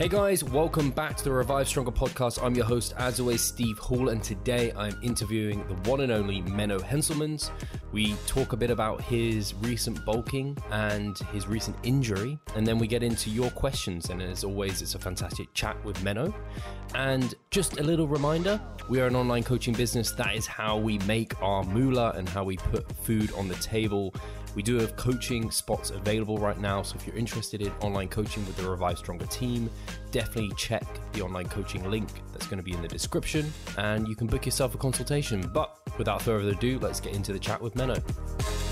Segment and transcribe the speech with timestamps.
[0.00, 2.42] Hey guys, welcome back to the Revive Stronger podcast.
[2.42, 6.40] I'm your host, as always, Steve Hall, and today I'm interviewing the one and only
[6.40, 7.50] Menno Henselmans.
[7.92, 12.86] We talk a bit about his recent bulking and his recent injury, and then we
[12.86, 14.08] get into your questions.
[14.08, 16.32] And as always, it's a fantastic chat with Menno.
[16.94, 18.58] And just a little reminder
[18.88, 20.12] we are an online coaching business.
[20.12, 24.14] That is how we make our moolah and how we put food on the table
[24.54, 26.82] we do have coaching spots available right now.
[26.82, 29.70] So if you're interested in online coaching with the Revive Stronger team,
[30.10, 34.16] definitely check the online coaching link that's going to be in the description and you
[34.16, 35.48] can book yourself a consultation.
[35.52, 38.69] But without further ado, let's get into the chat with Menno.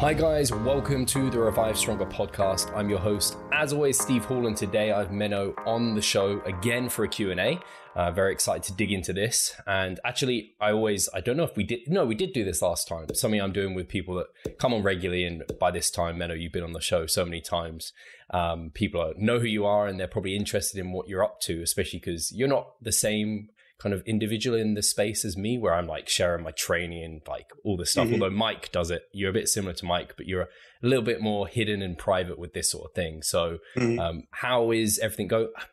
[0.00, 2.74] Hi guys, welcome to the Revive Stronger podcast.
[2.74, 6.40] I'm your host, as always, Steve Hall, and today I have Menno on the show
[6.46, 7.60] again for a Q&A.
[7.94, 9.54] Uh, very excited to dig into this.
[9.66, 12.62] And actually, I always, I don't know if we did, no, we did do this
[12.62, 13.08] last time.
[13.12, 15.26] Something I'm doing with people that come on regularly.
[15.26, 17.92] And by this time, Menno, you've been on the show so many times.
[18.30, 21.60] Um, people know who you are and they're probably interested in what you're up to,
[21.60, 25.74] especially because you're not the same kind of individual in the space as me, where
[25.74, 28.06] I'm like sharing my training and like all this stuff.
[28.06, 28.22] Mm-hmm.
[28.22, 30.48] Although Mike does it, you're a bit similar to Mike, but you're a
[30.82, 33.22] little bit more hidden and private with this sort of thing.
[33.22, 33.98] So, mm-hmm.
[33.98, 35.48] um, how is everything go?
[35.56, 35.64] I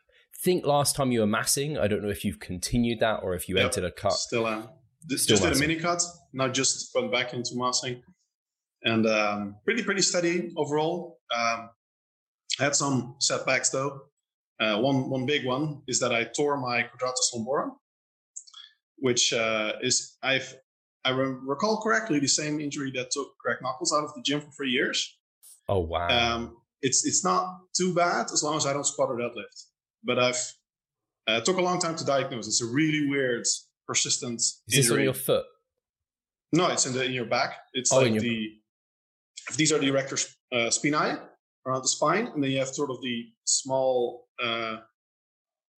[0.42, 1.78] think last time you were massing.
[1.78, 4.14] I don't know if you've continued that or if you yep, entered a cut.
[4.14, 4.68] Still am.
[5.08, 5.48] Still just massing.
[5.48, 8.02] did a mini cut, not just went back into massing,
[8.82, 11.18] and um, pretty pretty steady overall.
[11.36, 11.70] Um,
[12.58, 14.02] had some setbacks though.
[14.60, 17.70] Uh, one one big one is that I tore my quadratus lumborum,
[19.00, 20.54] which uh, is I've
[21.04, 24.50] I recall correctly the same injury that took Greg Nuckols out of the gym for
[24.50, 25.16] three years.
[25.68, 26.08] Oh wow!
[26.08, 29.64] Um, it's it's not too bad as long as I don't squat or deadlift.
[30.04, 30.52] But I've
[31.26, 32.46] uh, took a long time to diagnose.
[32.46, 33.44] It's a really weird,
[33.86, 34.40] persistent.
[34.40, 34.82] Is injury.
[34.82, 35.44] this on your foot?
[36.52, 37.54] No, it's in the in your back.
[37.74, 38.22] It's oh, like your...
[38.22, 38.50] the
[39.50, 40.16] if these are the erector
[40.52, 41.20] uh, spinae
[41.66, 44.76] around the spine, and then you have sort of the small, uh,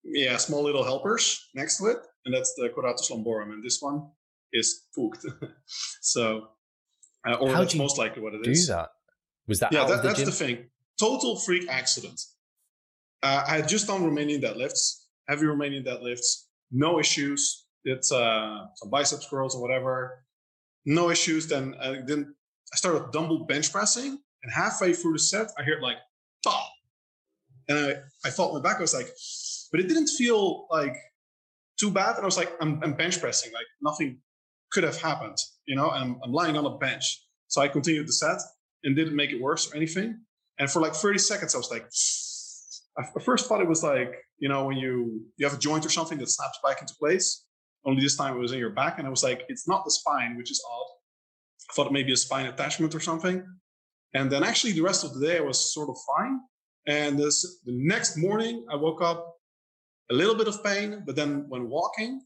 [0.05, 4.09] yeah, small little helpers next to it and that's the quadratus lumborum, and this one
[4.53, 5.25] is fucked.
[6.01, 6.49] so,
[7.27, 8.67] uh, or How'd that's most likely what it do is.
[8.67, 8.91] Do that?
[9.49, 9.85] Was that yeah?
[9.85, 10.27] That, the that's gym?
[10.27, 10.71] the thing.
[10.99, 12.21] Total freak accident.
[13.23, 17.67] Uh, I had just done Romanian deadlifts, heavy Romanian deadlifts, no issues.
[17.85, 20.25] It's uh, some biceps curls or whatever,
[20.85, 21.47] no issues.
[21.47, 22.35] Then I uh, then
[22.73, 25.97] I started dumbbell bench pressing, and halfway through the set, I heard like,
[26.45, 26.67] "Bah!"
[27.69, 27.95] and I
[28.25, 28.77] I felt my back.
[28.79, 29.09] I was like,
[29.71, 30.97] but it didn't feel like
[31.81, 32.17] too bad.
[32.17, 34.19] And I was like, I'm, I'm bench pressing, like nothing
[34.71, 37.25] could have happened, you know, and I'm, I'm lying on a bench.
[37.49, 38.39] So I continued the set
[38.85, 40.21] and didn't make it worse or anything.
[40.59, 41.87] And for like 30 seconds, I was like,
[43.17, 45.89] I first thought it was like, you know, when you, you have a joint or
[45.89, 47.45] something that snaps back into place.
[47.85, 48.99] Only this time it was in your back.
[48.99, 50.87] And I was like, it's not the spine, which is odd.
[51.71, 53.43] I thought it may be a spine attachment or something.
[54.13, 56.41] And then actually the rest of the day I was sort of fine.
[56.87, 59.40] And this, the next morning I woke up
[60.11, 62.23] a little bit of pain, but then when walking,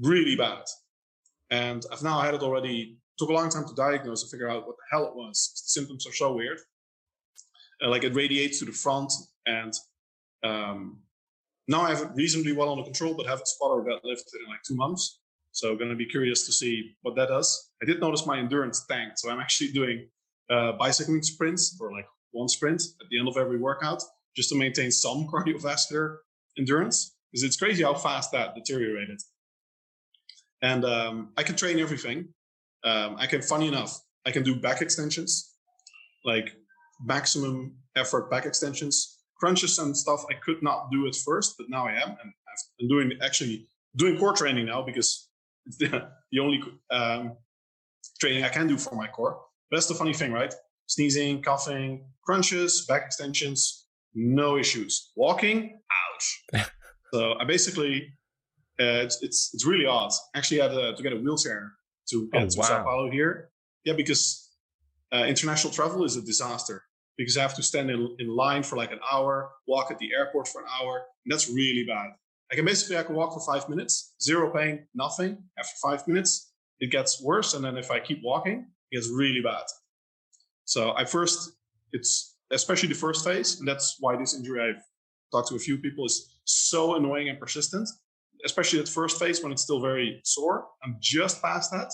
[0.00, 0.62] really bad.
[1.50, 2.96] And I've now had it already.
[3.18, 5.52] Took a long time to diagnose and figure out what the hell it was.
[5.54, 6.58] The symptoms are so weird.
[7.82, 9.12] Uh, like it radiates to the front,
[9.46, 9.74] and
[10.42, 11.00] um,
[11.68, 14.62] now I have it reasonably well under control, but haven't spotted that lifted in like
[14.66, 15.20] two months.
[15.52, 17.70] So going to be curious to see what that does.
[17.82, 20.08] I did notice my endurance tanked, so I'm actually doing
[20.48, 24.02] uh, bicycling sprints or like one sprint at the end of every workout
[24.36, 26.18] just to maintain some cardiovascular
[26.60, 29.20] endurance because it's crazy how fast that deteriorated.
[30.62, 32.28] And um, I can train everything.
[32.84, 35.54] Um, I can, funny enough, I can do back extensions,
[36.24, 36.48] like
[37.02, 40.24] maximum effort back extensions, crunches and stuff.
[40.30, 42.32] I could not do at first, but now I am, and
[42.80, 45.28] I'm doing actually doing core training now because
[45.66, 46.60] it's the, the only
[46.90, 47.36] um,
[48.20, 49.40] training I can do for my core.
[49.70, 50.52] But that's the funny thing, right?
[50.86, 55.12] Sneezing, coughing, crunches, back extensions, no issues.
[55.16, 55.80] Walking,
[57.12, 58.12] so I basically,
[58.80, 60.12] uh, it's, it's, it's really odd.
[60.34, 61.72] Actually, I had uh, to get a wheelchair
[62.10, 62.64] to get oh, to wow.
[62.64, 63.50] Sao Paulo here.
[63.84, 64.50] Yeah, because
[65.12, 66.82] uh, international travel is a disaster
[67.16, 70.10] because I have to stand in, in line for like an hour, walk at the
[70.16, 72.10] airport for an hour, and that's really bad.
[72.50, 75.38] I can basically I can walk for five minutes, zero pain, nothing.
[75.58, 79.40] After five minutes, it gets worse, and then if I keep walking, it gets really
[79.40, 79.64] bad.
[80.64, 81.52] So I first,
[81.92, 84.82] it's especially the first phase, and that's why this injury I've
[85.32, 87.88] talked to a few people is so annoying and persistent,
[88.44, 90.66] especially at first phase when it's still very sore.
[90.84, 91.92] I'm just past that.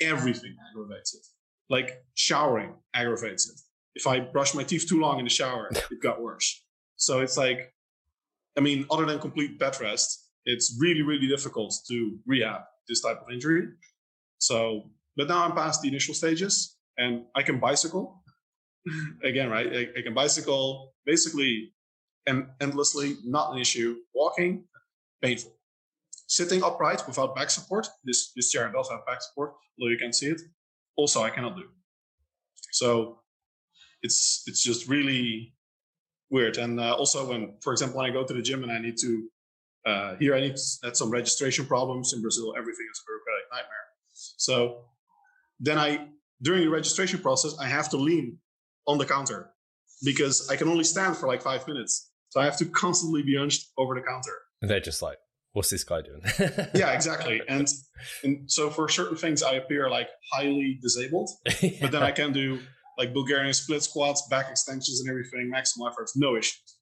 [0.00, 1.24] Everything aggravates it.
[1.70, 3.60] Like showering aggravates it.
[3.94, 6.64] If I brush my teeth too long in the shower, it got worse.
[6.96, 7.72] So it's like,
[8.56, 13.20] I mean, other than complete bed rest, it's really, really difficult to rehab this type
[13.20, 13.68] of injury.
[14.38, 18.22] So, but now I'm past the initial stages and I can bicycle
[19.24, 19.66] again, right?
[19.72, 21.73] I, I can bicycle basically
[22.26, 23.96] and endlessly, not an issue.
[24.14, 24.64] Walking,
[25.22, 25.52] painful.
[26.26, 30.12] Sitting upright without back support, this, this chair does have back support, although you can
[30.12, 30.40] see it,
[30.96, 31.64] also I cannot do.
[32.72, 33.20] So
[34.02, 35.54] it's it's just really
[36.30, 36.56] weird.
[36.58, 38.96] And uh, also when, for example, when I go to the gym and I need
[38.98, 39.28] to,
[39.86, 42.54] uh, here I need had some registration problems in Brazil.
[42.56, 43.86] Everything is a bureaucratic nightmare.
[44.12, 44.84] So
[45.60, 46.08] then I,
[46.42, 48.38] during the registration process, I have to lean
[48.86, 49.50] on the counter
[50.04, 52.10] because I can only stand for like five minutes.
[52.34, 54.32] So I have to constantly be hunched over the counter.
[54.60, 55.18] And they're just like,
[55.52, 56.20] what's this guy doing?
[56.74, 57.40] yeah, exactly.
[57.48, 57.68] And,
[58.24, 61.30] and so for certain things, I appear like highly disabled,
[61.62, 61.70] yeah.
[61.80, 62.58] but then I can do
[62.98, 66.76] like Bulgarian split squats, back extensions, and everything, maximal efforts, no issues.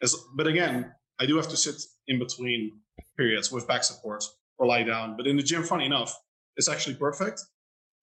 [0.00, 2.70] As, but again, I do have to sit in between
[3.16, 4.22] periods with back support
[4.56, 5.16] or lie down.
[5.16, 6.16] But in the gym, funny enough,
[6.56, 7.40] it's actually perfect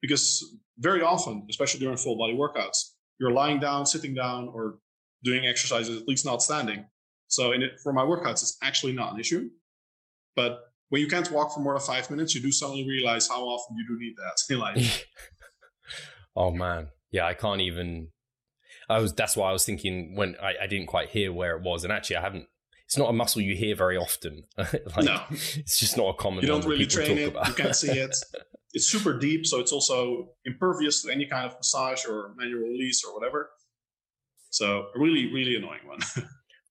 [0.01, 0.43] because
[0.79, 2.89] very often, especially during full body workouts,
[3.21, 4.79] you're lying down, sitting down, or
[5.23, 6.85] doing exercises, at least not standing.
[7.27, 9.49] So in it, for my workouts, it's actually not an issue.
[10.35, 10.59] But
[10.89, 13.75] when you can't walk for more than five minutes, you do suddenly realize how often
[13.77, 15.05] you do need that in life.
[16.35, 18.09] oh man, yeah, I can't even.
[18.89, 19.13] I was.
[19.13, 21.91] That's why I was thinking when I, I didn't quite hear where it was, and
[21.91, 22.45] actually, I haven't.
[22.85, 24.43] It's not a muscle you hear very often.
[24.57, 26.41] like, no, it's just not a common.
[26.41, 27.29] You don't really train it.
[27.29, 27.47] About.
[27.47, 28.15] You can't see it.
[28.73, 33.03] it's super deep, so it's also impervious to any kind of massage or manual release
[33.03, 33.49] or whatever.
[34.53, 35.99] So a really, really annoying one.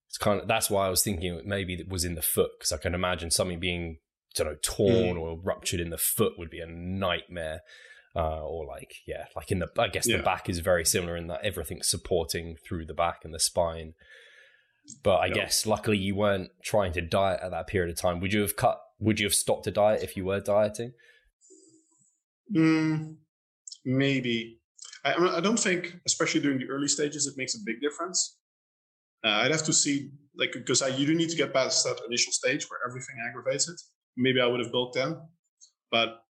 [0.08, 2.70] it's kind of that's why I was thinking maybe it was in the foot because
[2.70, 3.99] I can imagine something being
[4.38, 5.20] I don't know torn mm.
[5.20, 7.61] or ruptured in the foot would be a nightmare.
[8.14, 10.19] Uh, or like yeah, like in the I guess yeah.
[10.19, 13.94] the back is very similar in that everything's supporting through the back and the spine.
[15.02, 18.20] But I guess luckily you weren't trying to diet at that period of time.
[18.20, 18.81] Would you have cut?
[19.00, 20.93] Would you have stopped a diet if you were dieting?
[22.55, 23.17] Mm,
[23.85, 24.61] maybe.
[25.04, 28.38] I, I, don't think, especially during the early stages, it makes a big difference.
[29.25, 32.32] Uh, I'd have to see, like, because you do need to get past that initial
[32.32, 33.81] stage where everything aggravates it.
[34.16, 35.16] Maybe I would have built then,
[35.90, 36.22] but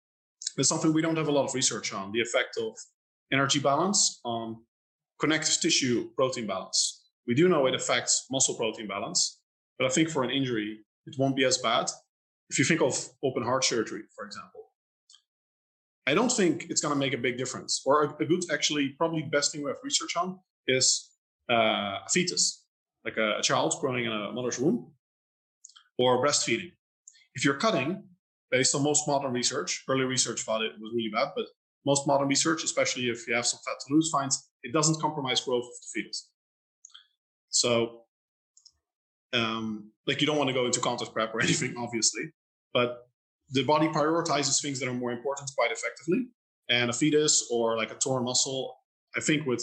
[0.56, 2.76] it's something we don't have a lot of research on the effect of
[3.32, 4.56] energy balance on
[5.20, 7.02] connective tissue protein balance.
[7.26, 9.40] We do know it affects muscle protein balance,
[9.78, 11.90] but I think for an injury, it won't be as bad.
[12.50, 14.62] If you think of open heart surgery, for example,
[16.06, 17.82] I don't think it's going to make a big difference.
[17.87, 21.10] Or a, good, actually, probably best thing we have research on is
[21.50, 21.54] uh,
[22.04, 22.64] a fetus,
[23.04, 24.93] like a, a child growing in a mother's womb,
[25.99, 26.72] or breastfeeding.
[27.34, 28.04] If you're cutting,
[28.50, 31.46] based on most modern research, early research thought it was really bad, but
[31.87, 35.40] most modern research, especially if you have some fat to lose, finds it doesn't compromise
[35.40, 36.28] growth of the fetus.
[37.48, 38.02] So,
[39.32, 42.25] um, like you don't want to go into contest prep or anything, obviously,
[42.72, 43.08] but
[43.50, 46.27] the body prioritizes things that are more important quite effectively.
[46.71, 48.77] And a fetus or like a torn muscle,
[49.17, 49.61] I think would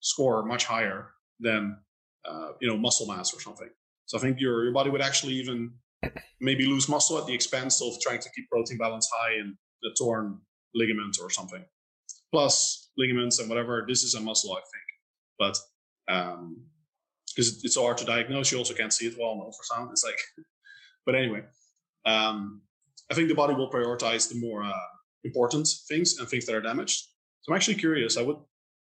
[0.00, 1.08] score much higher
[1.40, 1.78] than
[2.24, 3.68] uh, you know muscle mass or something.
[4.06, 5.72] So I think your your body would actually even
[6.40, 9.94] maybe lose muscle at the expense of trying to keep protein balance high in the
[9.98, 10.40] torn
[10.74, 11.64] ligament or something.
[12.30, 14.88] Plus ligaments and whatever, this is a muscle, I think.
[15.38, 15.58] But
[16.12, 16.66] um
[17.34, 19.90] because it's so hard to diagnose, you also can't see it well on ultrasound.
[19.90, 20.18] It's like,
[21.06, 21.42] but anyway,
[22.04, 22.62] um,
[23.10, 24.72] I think the body will prioritize the more uh,
[25.24, 27.06] important things and things that are damaged.
[27.42, 28.16] So I'm actually curious.
[28.16, 28.36] I would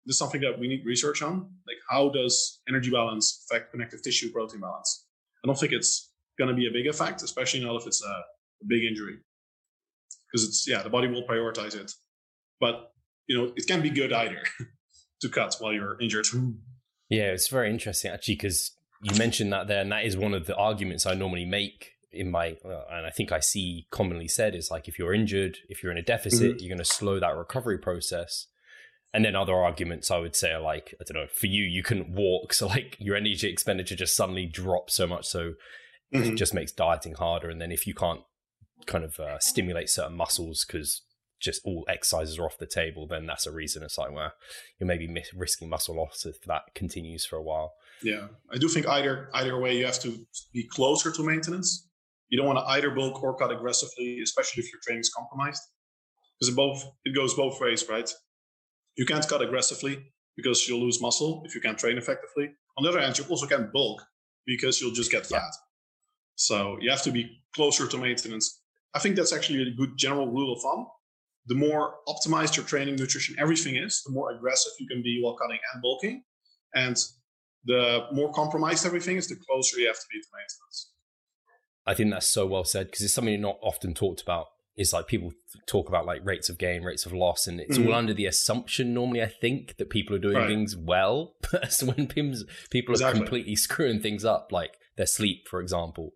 [0.06, 1.50] this is something that we need research on.
[1.68, 5.06] Like how does energy balance affect connective tissue protein balance?
[5.44, 8.08] I don't think it's going to be a big effect, especially not if it's a,
[8.08, 9.18] a big injury,
[10.28, 11.92] because it's yeah the body will prioritize it.
[12.60, 12.94] But
[13.28, 14.44] you know it can be good either
[15.22, 16.28] to cut while you're injured.
[17.10, 18.72] Yeah, it's very interesting actually because
[19.04, 22.30] you mentioned that there, and that is one of the arguments I normally make in
[22.30, 25.92] my and I think I see commonly said is like if you're injured, if you're
[25.92, 26.60] in a deficit, mm-hmm.
[26.60, 28.48] you're going to slow that recovery process.
[29.14, 31.84] And then other arguments I would say are like I don't know for you you
[31.84, 35.54] couldn't walk, so like your energy expenditure just suddenly drops so much, so
[36.14, 36.24] mm-hmm.
[36.24, 37.50] it just makes dieting harder.
[37.50, 38.22] And then if you can't
[38.86, 41.04] kind of uh, stimulate certain muscles because
[41.40, 44.34] just all exercises are off the table, then that's a reason it's like where
[44.80, 47.74] you're maybe risking muscle loss if that continues for a while.
[48.04, 51.88] Yeah, I do think either either way you have to be closer to maintenance
[52.32, 55.62] you don't want to either bulk or cut aggressively, especially if your training is compromised.
[56.40, 58.12] Because it both it goes both ways, right?
[58.96, 62.50] You can't cut aggressively because you'll lose muscle if you can't train effectively.
[62.78, 64.02] On the other hand, you also can't bulk
[64.46, 65.52] because you'll just get fat.
[66.36, 68.62] So you have to be closer to maintenance.
[68.96, 70.88] I think that's actually a good general rule of thumb.
[71.48, 75.36] The more optimized your training, nutrition, everything is, the more aggressive you can be while
[75.36, 76.24] cutting and bulking.
[76.76, 76.98] And
[77.66, 80.91] the more compromised everything is, the closer you have to be to maintenance.
[81.86, 84.48] I think that's so well said because it's something not often talked about
[84.78, 85.34] is like people
[85.66, 87.90] talk about like rates of gain, rates of loss, and it's mm-hmm.
[87.90, 89.22] all under the assumption normally.
[89.22, 90.48] I think that people are doing right.
[90.48, 93.20] things well, but when PIMS people exactly.
[93.20, 96.14] are completely screwing things up, like their sleep, for example,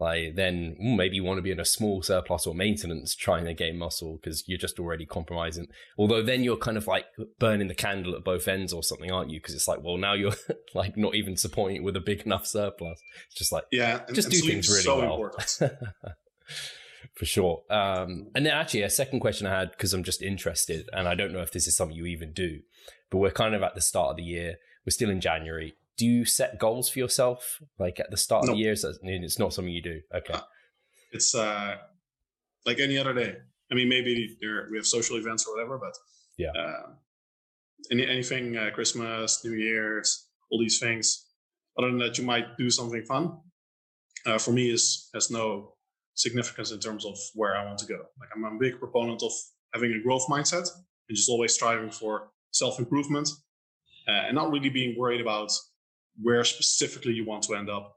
[0.00, 3.52] like then maybe you want to be in a small surplus or maintenance trying to
[3.52, 5.68] gain muscle because you're just already compromising.
[5.98, 7.04] Although then you're kind of like
[7.38, 9.40] burning the candle at both ends or something, aren't you?
[9.40, 10.32] Because it's like, well, now you're
[10.74, 12.98] like not even supporting it with a big enough surplus.
[13.26, 15.32] It's just like, yeah, just and do things really so well.
[17.14, 17.62] For sure.
[17.68, 21.14] Um, and then actually, a second question I had because I'm just interested, and I
[21.14, 22.60] don't know if this is something you even do,
[23.10, 24.56] but we're kind of at the start of the year.
[24.86, 28.52] We're still in January do you set goals for yourself like at the start no.
[28.52, 28.74] of the year?
[28.74, 30.00] So it's not something you do.
[30.14, 30.32] Okay.
[30.32, 30.40] Uh,
[31.12, 31.74] it's uh,
[32.64, 33.36] like any other day.
[33.70, 35.94] I mean, maybe there, we have social events or whatever, but
[36.38, 36.52] yeah.
[36.58, 36.92] Uh,
[37.92, 41.26] any, anything, uh, Christmas, New Year's, all these things.
[41.78, 43.36] Other than that, you might do something fun.
[44.24, 45.74] Uh, for me, is has no
[46.14, 47.98] significance in terms of where I want to go.
[48.18, 49.32] Like I'm a big proponent of
[49.74, 50.66] having a growth mindset
[51.08, 53.28] and just always striving for self improvement
[54.08, 55.52] uh, and not really being worried about
[56.22, 57.94] where specifically you want to end up,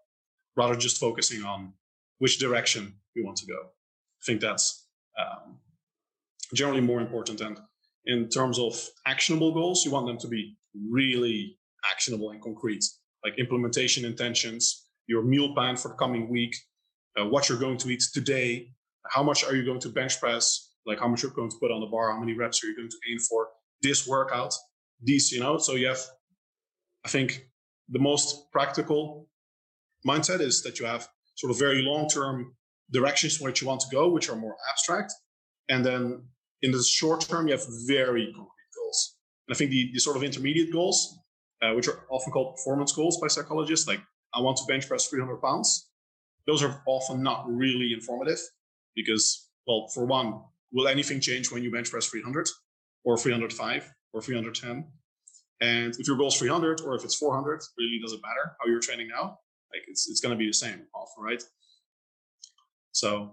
[0.55, 1.73] rather just focusing on
[2.19, 3.57] which direction you want to go.
[3.57, 4.87] I think that's
[5.19, 5.59] um,
[6.53, 7.41] generally more important.
[7.41, 7.59] And
[8.05, 8.73] in terms of
[9.05, 10.57] actionable goals, you want them to be
[10.89, 11.57] really
[11.91, 12.83] actionable and concrete,
[13.23, 16.55] like implementation intentions, your meal plan for the coming week,
[17.19, 18.69] uh, what you're going to eat today,
[19.09, 21.71] how much are you going to bench press, like how much you're going to put
[21.71, 23.49] on the bar, how many reps are you going to aim for
[23.81, 24.53] this workout,
[25.03, 25.57] these, you know.
[25.57, 25.99] So you have,
[27.05, 27.47] I think,
[27.89, 29.27] the most practical
[30.07, 32.55] mindset is that you have sort of very long term
[32.91, 35.13] directions which you want to go, which are more abstract.
[35.69, 36.23] And then
[36.61, 39.15] in the short term, you have very concrete goals.
[39.47, 41.17] And I think the, the sort of intermediate goals,
[41.61, 44.01] uh, which are often called performance goals by psychologists, like
[44.33, 45.89] I want to bench press 300 pounds,
[46.45, 48.39] those are often not really informative
[48.95, 52.49] because, well, for one, will anything change when you bench press 300
[53.05, 54.87] or 305 or 310?
[55.61, 58.81] And if your goal is 300 or if it's 400, really doesn't matter how you're
[58.81, 59.39] training now.
[59.71, 61.43] Like it's it's going to be the same often, right?
[62.91, 63.31] So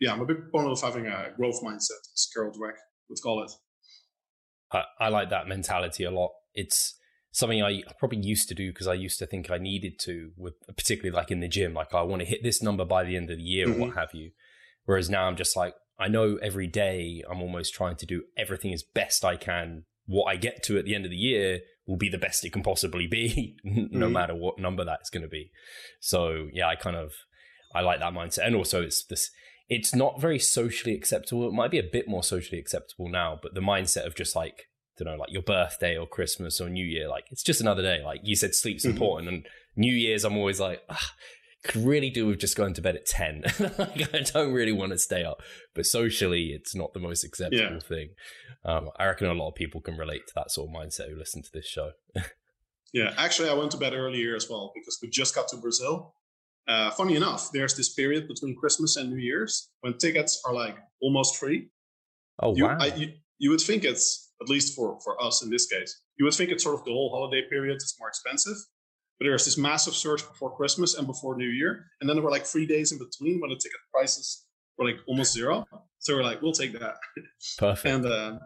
[0.00, 2.74] yeah, I'm a big proponent of having a growth mindset, as Carol Dweck
[3.08, 3.50] would call it.
[4.72, 6.32] I, I like that mentality a lot.
[6.54, 6.98] It's
[7.32, 10.54] something I probably used to do because I used to think I needed to, with
[10.66, 13.30] particularly like in the gym, like I want to hit this number by the end
[13.30, 13.82] of the year mm-hmm.
[13.82, 14.32] or what have you.
[14.84, 18.72] Whereas now I'm just like, I know every day I'm almost trying to do everything
[18.72, 21.96] as best I can what I get to at the end of the year will
[21.96, 24.12] be the best it can possibly be, no mm-hmm.
[24.12, 25.50] matter what number that's going to be.
[26.00, 27.12] So yeah, I kind of
[27.74, 29.30] I like that mindset, and also it's this.
[29.68, 31.48] It's not very socially acceptable.
[31.48, 34.68] It might be a bit more socially acceptable now, but the mindset of just like
[34.98, 37.82] I don't know, like your birthday or Christmas or New Year, like it's just another
[37.82, 38.02] day.
[38.02, 38.92] Like you said, sleep's mm-hmm.
[38.96, 39.46] important, and
[39.76, 41.12] New Year's, I'm always like, ah,
[41.66, 43.44] could really do with just going to bed at 10.
[43.78, 45.42] like, I don't really want to stay up,
[45.74, 47.78] but socially, it's not the most acceptable yeah.
[47.80, 48.08] thing.
[48.64, 51.16] Um, I reckon a lot of people can relate to that sort of mindset who
[51.16, 51.92] listen to this show.
[52.92, 56.14] yeah, actually, I went to bed earlier as well because we just got to Brazil.
[56.68, 60.76] Uh, funny enough, there's this period between Christmas and New Year's when tickets are like
[61.00, 61.68] almost free.
[62.40, 62.76] Oh, you, wow.
[62.80, 66.24] I, you, you would think it's, at least for, for us in this case, you
[66.24, 68.56] would think it's sort of the whole holiday period is more expensive.
[69.18, 71.86] But there's this massive surge before Christmas and before New Year.
[72.00, 74.44] And then there were like three days in between when the ticket prices
[74.76, 75.64] were like almost zero.
[75.98, 76.96] So we're like, we'll take that.
[77.58, 77.94] Perfect.
[77.94, 78.38] and uh,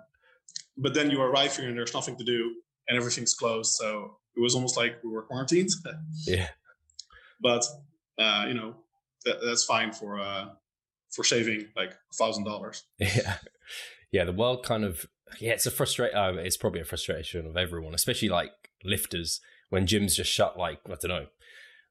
[0.76, 2.54] but then you arrive here and there's nothing to do
[2.88, 3.74] and everything's closed.
[3.74, 5.70] So it was almost like we were quarantined.
[6.26, 6.48] yeah.
[7.40, 7.64] But
[8.18, 8.76] uh, you know,
[9.24, 10.46] that, that's fine for uh
[11.10, 12.84] for saving like a thousand dollars.
[12.98, 13.36] Yeah.
[14.12, 15.06] Yeah, the world kind of
[15.38, 16.16] yeah, it's a frustration.
[16.16, 18.50] Uh, it's probably a frustration of everyone, especially like
[18.84, 21.26] lifters when gyms just shut like I don't know,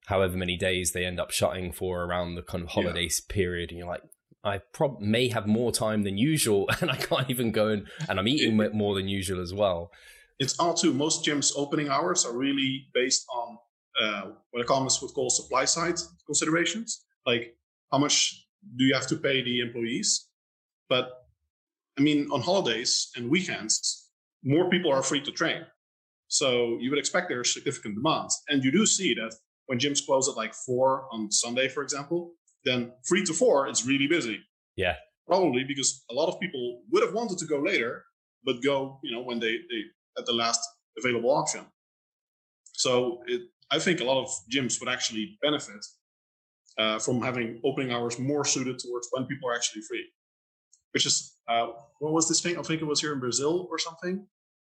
[0.06, 3.26] however many days they end up shutting for around the kind of holiday yeah.
[3.28, 4.04] period, and you're like,
[4.44, 8.20] I prob- may have more time than usual, and I can't even go and and
[8.20, 9.92] I'm eating it, more than usual as well.
[10.38, 10.94] It's all too.
[10.94, 13.58] Most gyms' opening hours are really based on
[14.02, 15.96] uh, what economists would call supply side
[16.26, 17.56] considerations, like
[17.92, 18.46] how much
[18.78, 20.28] do you have to pay the employees.
[20.88, 21.10] But
[21.98, 24.10] I mean, on holidays and weekends,
[24.44, 25.66] more people are free to train.
[26.30, 28.40] So you would expect there are significant demands.
[28.48, 29.34] And you do see that
[29.66, 32.34] when gyms close at like four on Sunday, for example,
[32.66, 34.40] then three to four, it's really busy.
[34.76, 34.96] Yeah.
[35.28, 38.04] Probably because a lot of people would have wanted to go later,
[38.46, 39.82] but go, you know, when they, they
[40.18, 40.62] at the last
[40.98, 41.66] available option.
[42.74, 45.84] So it, I think a lot of gyms would actually benefit
[46.78, 50.06] uh, from having opening hours more suited towards when people are actually free.
[50.94, 51.68] Which is, uh,
[52.00, 52.58] what was this thing?
[52.58, 54.26] I think it was here in Brazil or something.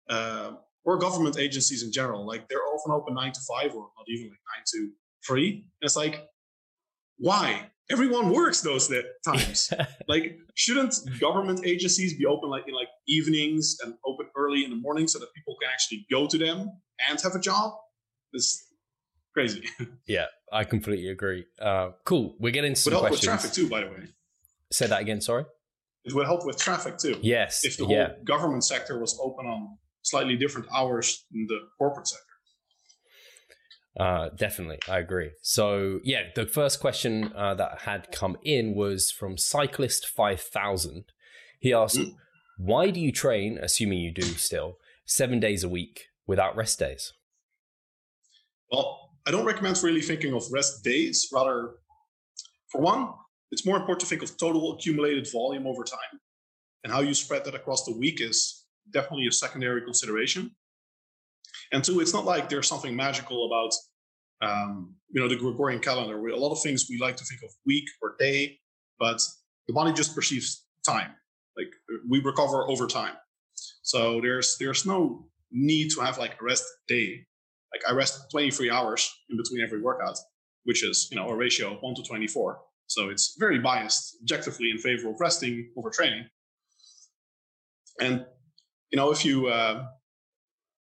[0.09, 0.52] Uh,
[0.85, 2.27] or government agencies in general.
[2.27, 4.91] Like they're often open nine to five or not even like nine to
[5.27, 5.51] three.
[5.51, 6.29] And it's like,
[7.19, 7.71] why?
[7.93, 8.93] everyone works those
[9.25, 9.73] times.
[10.09, 14.77] like, shouldn't government agencies be open like in like evenings and open early in the
[14.77, 16.71] morning so that people can actually go to them
[17.09, 17.73] and have a job?
[18.33, 18.67] It's
[19.35, 19.62] crazy.
[20.07, 21.45] yeah, I completely agree.
[21.61, 22.37] Uh, cool.
[22.39, 23.29] We're getting some would help questions.
[23.29, 24.09] with traffic too, by the way.
[24.73, 25.21] Say that again.
[25.21, 25.45] Sorry.
[26.05, 27.19] It would help with traffic too.
[27.23, 27.65] Yes.
[27.65, 28.12] If the whole yeah.
[28.25, 32.26] government sector was open on slightly different hours in the corporate sector.
[33.99, 35.32] Uh, definitely, I agree.
[35.42, 41.04] So, yeah, the first question uh, that had come in was from Cyclist Five Thousand.
[41.61, 42.14] He asked, mm.
[42.56, 47.12] "Why do you train, assuming you do still, seven days a week without rest days?"
[48.71, 51.28] Well, I don't recommend really thinking of rest days.
[51.30, 51.75] Rather,
[52.71, 53.11] for one,
[53.50, 56.21] it's more important to think of total accumulated volume over time,
[56.82, 60.51] and how you spread that across the week is definitely a secondary consideration.
[61.73, 63.73] And two, it's not like there's something magical about
[64.43, 66.19] um, you know the Gregorian calendar.
[66.29, 68.59] a lot of things we like to think of week or day,
[68.99, 69.21] but
[69.67, 71.11] the body just perceives time.
[71.57, 71.69] Like
[72.09, 73.15] we recover over time.
[73.83, 77.25] So there's there's no need to have like a rest day.
[77.73, 80.19] Like I rest 23 hours in between every workout,
[80.65, 82.61] which is you know a ratio of one to 24.
[82.87, 86.27] So it's very biased objectively in favor of resting over training.
[88.01, 88.27] And
[88.92, 89.87] you know if you uh,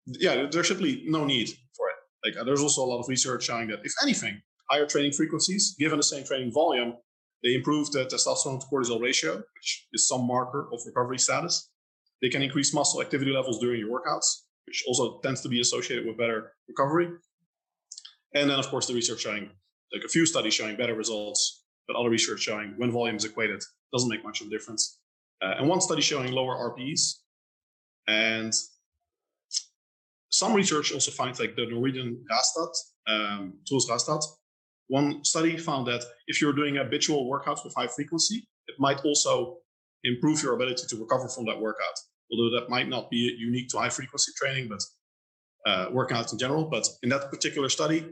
[0.07, 1.95] yeah, there's simply no need for it.
[2.35, 5.97] Like there's also a lot of research showing that if anything, higher training frequencies, given
[5.97, 6.93] the same training volume,
[7.43, 11.69] they improve the testosterone to cortisol ratio, which is some marker of recovery status.
[12.21, 16.05] They can increase muscle activity levels during your workouts, which also tends to be associated
[16.05, 17.09] with better recovery.
[18.33, 19.49] And then, of course, the research showing,
[19.93, 23.61] like a few studies showing better results, but other research showing when volume is equated
[23.93, 24.99] doesn't make much of a difference.
[25.41, 27.19] Uh, and one study showing lower RPEs.
[28.07, 28.53] And
[30.29, 32.73] some research also finds like the Norwegian Raastad,
[33.07, 34.23] um, Truls Raastad.
[34.87, 39.57] One study found that if you're doing habitual workouts with high frequency, it might also
[40.03, 41.97] improve your ability to recover from that workout.
[42.31, 44.81] Although that might not be unique to high frequency training, but
[45.65, 46.65] uh, workouts in general.
[46.65, 48.05] But in that particular study,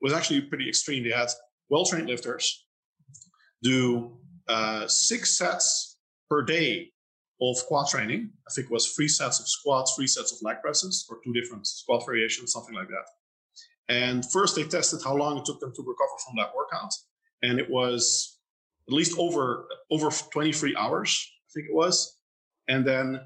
[0.00, 1.02] was actually pretty extreme.
[1.02, 1.28] They had
[1.70, 2.66] well trained lifters
[3.62, 5.96] do uh, six sets
[6.28, 6.92] per day
[7.40, 8.30] of quad training.
[8.48, 11.32] I think it was three sets of squats, three sets of leg presses, or two
[11.32, 13.06] different squat variations, something like that.
[13.88, 16.92] And first, they tested how long it took them to recover from that workout,
[17.42, 18.38] and it was
[18.88, 22.18] at least over over 23 hours, I think it was.
[22.68, 23.20] And then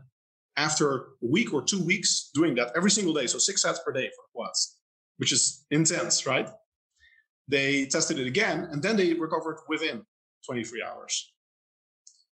[0.56, 3.92] after a week or two weeks doing that every single day, so six sets per
[3.92, 4.78] day for quads,
[5.18, 6.48] which is intense, right?
[7.46, 10.04] They tested it again, and then they recovered within
[10.46, 11.32] 23 hours.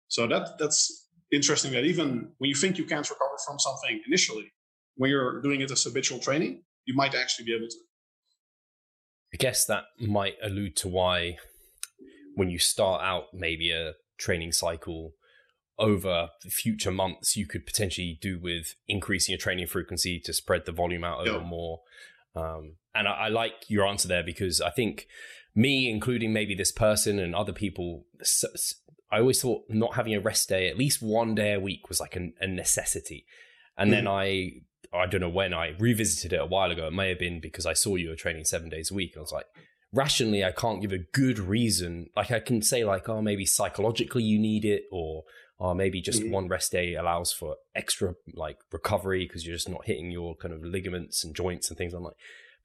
[0.08, 4.52] So that that's interesting that even when you think you can't recover from something initially,
[4.96, 7.76] when you're doing it as habitual training, you might actually be able to.
[9.34, 11.36] I guess that might allude to why,
[12.34, 15.12] when you start out maybe a training cycle
[15.78, 20.72] over future months, you could potentially do with increasing your training frequency to spread the
[20.72, 21.44] volume out over yeah.
[21.44, 21.80] more.
[22.34, 25.06] Um, and I, I like your answer there because I think
[25.56, 28.04] me, including maybe this person and other people,
[29.10, 31.98] I always thought not having a rest day, at least one day a week, was
[31.98, 33.24] like a, a necessity.
[33.76, 33.94] And mm.
[33.94, 34.50] then I,
[34.94, 36.86] I don't know when I revisited it a while ago.
[36.86, 39.12] It may have been because I saw you were training seven days a week.
[39.14, 39.46] And I was like,
[39.92, 42.10] rationally, I can't give a good reason.
[42.14, 45.24] Like I can say like, oh, maybe psychologically you need it, or
[45.58, 46.30] or maybe just mm.
[46.30, 50.52] one rest day allows for extra like recovery because you're just not hitting your kind
[50.52, 51.94] of ligaments and joints and things.
[51.94, 52.16] I'm like,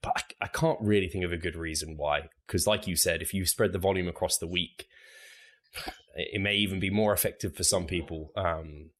[0.02, 2.28] but I, I can't really think of a good reason why.
[2.46, 4.86] Because like you said, if you spread the volume across the week
[6.14, 8.30] it may even be more effective for some people.
[8.36, 8.90] Um,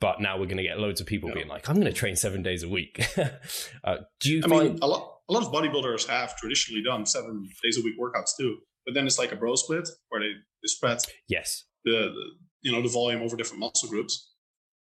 [0.00, 2.16] but now we're going to get loads of people being like, "I'm going to train
[2.16, 3.06] seven days a week."
[3.84, 4.42] uh, do you?
[4.44, 7.82] I find- mean, a lot, a lot of bodybuilders have traditionally done seven days a
[7.82, 11.64] week workouts too, but then it's like a bro split where they, they spread yes
[11.84, 12.24] the, the
[12.62, 14.32] you know the volume over different muscle groups.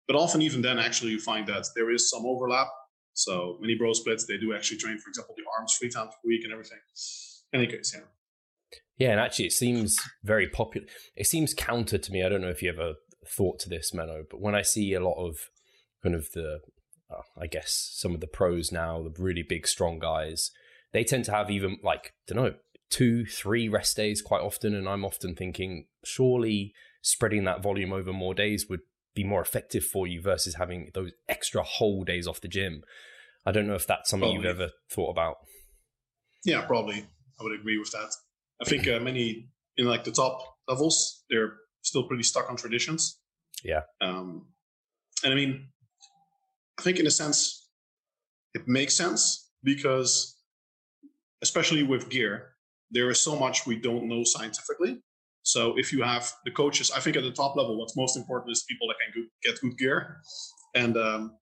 [0.08, 2.68] But often, even then, actually, you find that there is some overlap.
[3.16, 6.28] So many bro splits, they do actually train, for example, the arms three times per
[6.28, 6.78] week and everything.
[7.54, 8.02] In any case, yeah.
[8.98, 10.86] Yeah, and actually, it seems very popular.
[11.16, 12.24] It seems counter to me.
[12.24, 12.96] I don't know if you ever
[13.28, 15.38] thought to this, Menno, but when I see a lot of
[16.04, 16.60] kind of the,
[17.10, 20.52] uh, I guess, some of the pros now, the really big, strong guys,
[20.92, 22.54] they tend to have even like, I don't know,
[22.90, 24.76] two, three rest days quite often.
[24.76, 28.82] And I'm often thinking, surely spreading that volume over more days would
[29.16, 32.84] be more effective for you versus having those extra whole days off the gym.
[33.46, 34.48] I don't know if that's something probably.
[34.48, 35.38] you've ever thought about.
[36.44, 37.06] Yeah, probably.
[37.40, 38.12] I would agree with that.
[38.62, 43.20] I think uh, many in like the top levels, they're still pretty stuck on traditions.
[43.64, 43.82] Yeah.
[44.02, 44.48] Um,
[45.24, 45.68] and I mean,
[46.80, 47.70] I think in a sense,
[48.54, 50.38] it makes sense because,
[51.42, 52.56] especially with gear,
[52.92, 55.02] there is so much we don't know scientifically.
[55.46, 58.52] So if you have the coaches, I think at the top level, what's most important
[58.52, 60.18] is people that can get good gear
[60.74, 61.38] and um,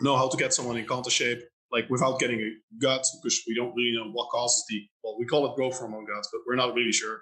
[0.00, 1.40] know how to get someone in counter shape,
[1.72, 5.26] like without getting a gut, because we don't really know what causes the, well, we
[5.26, 7.18] call it growth hormone guts, but we're not really sure.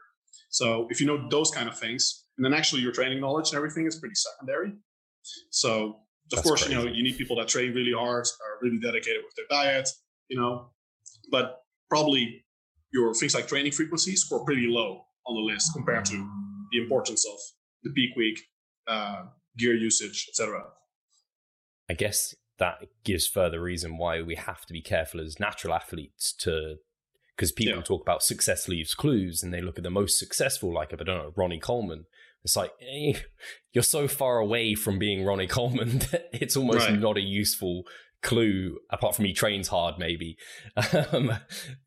[0.51, 3.57] So if you know those kind of things, and then actually your training knowledge and
[3.57, 4.75] everything is pretty secondary.
[5.49, 5.95] So of
[6.33, 6.79] That's course, crazy.
[6.79, 9.89] you know, you need people that train really hard, are really dedicated with their diet,
[10.29, 10.69] you know,
[11.31, 12.45] but probably
[12.93, 16.29] your things like training frequency score pretty low on the list compared to
[16.73, 17.39] the importance of
[17.83, 18.41] the peak week,
[18.87, 19.25] uh,
[19.59, 20.65] gear usage, etc.
[21.89, 26.33] I guess that gives further reason why we have to be careful as natural athletes
[26.41, 26.77] to
[27.37, 27.83] because people yeah.
[27.83, 31.07] talk about success leaves clues and they look at the most successful like I don't
[31.07, 32.07] know Ronnie Coleman
[32.45, 33.19] it's like eh,
[33.73, 36.99] you're so far away from being Ronnie Coleman that it's almost right.
[36.99, 37.85] not a useful
[38.27, 40.37] clue apart from he trains hard maybe
[41.13, 41.33] um,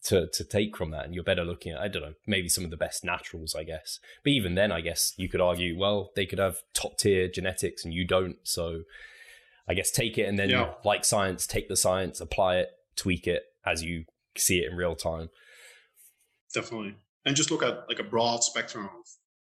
[0.02, 2.64] to to take from that and you're better looking at I don't know maybe some
[2.64, 4.00] of the best naturals I guess.
[4.24, 7.84] But even then I guess you could argue well they could have top tier genetics
[7.84, 8.84] and you don't so
[9.68, 10.72] I guess take it and then yeah.
[10.86, 14.06] like science take the science apply it tweak it as you
[14.38, 15.30] see it in real time.
[16.54, 16.96] Definitely.
[17.26, 19.06] And just look at like a broad spectrum of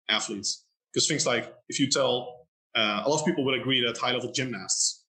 [0.08, 0.64] athletes.
[0.92, 4.12] Because things like if you tell uh, a lot of people would agree that high
[4.12, 4.99] level gymnasts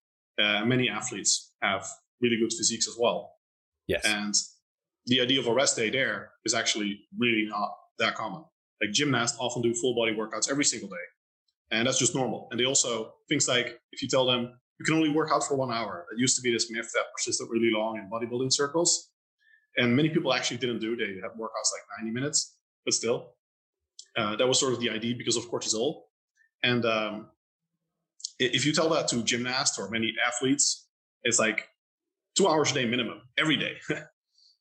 [0.42, 1.88] uh, many athletes have
[2.22, 3.34] really good physiques as well.
[3.88, 4.02] Yes.
[4.06, 4.34] And
[5.06, 8.44] the idea of a rest day there is actually really not that common.
[8.82, 10.96] Like gymnasts often do full body workouts every single day.
[11.72, 12.48] And that's just normal.
[12.52, 15.56] And they also, things like if you tell them you can only work out for
[15.56, 19.12] one hour, that used to be this myth that persisted really long in bodybuilding circles.
[19.78, 20.96] And many people actually didn't do.
[20.96, 23.34] They had workouts like 90 minutes, but still.
[24.18, 26.02] Uh, that was sort of the idea because of cortisol.
[26.64, 27.28] And um,
[28.42, 30.88] if you tell that to gymnasts or many athletes,
[31.24, 31.68] it's like
[32.36, 33.76] two hours a day minimum every day.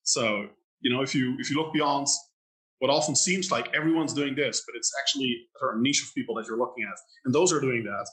[0.03, 0.47] so
[0.81, 2.07] you know, if you if you look beyond
[2.79, 6.47] what often seems like everyone's doing this, but it's actually a niche of people that
[6.47, 8.07] you're looking at, and those are doing that.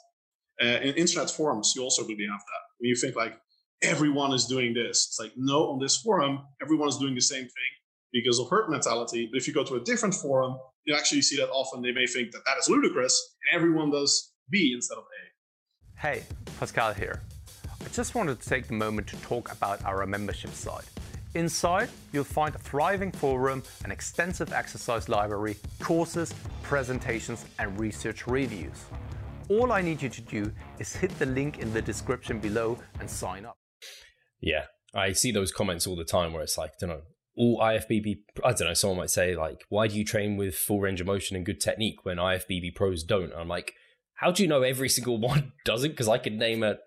[0.59, 2.63] Uh, in internet forums, you also really have that.
[2.79, 3.37] When you think like
[3.83, 7.43] everyone is doing this, it's like no, on this forum, everyone is doing the same
[7.43, 7.71] thing
[8.11, 9.29] because of herd mentality.
[9.31, 12.07] But if you go to a different forum, you actually see that often they may
[12.07, 15.16] think that that is ludicrous, and everyone does B instead of A.
[15.99, 16.21] Hey,
[16.59, 17.23] Pascal here.
[17.83, 20.85] I just wanted to take the moment to talk about our membership site.
[21.33, 28.85] Inside, you'll find a thriving forum, an extensive exercise library, courses, presentations, and research reviews.
[29.49, 33.09] All I need you to do is hit the link in the description below and
[33.09, 33.57] sign up.
[34.39, 37.01] Yeah, I see those comments all the time where it's like, I don't know,
[37.35, 40.79] all IFBB, I don't know, someone might say, like, why do you train with full
[40.79, 43.31] range of motion and good technique when IFBB pros don't?
[43.31, 43.73] And I'm like,
[44.17, 45.91] how do you know every single one doesn't?
[45.91, 46.77] Because I could name a,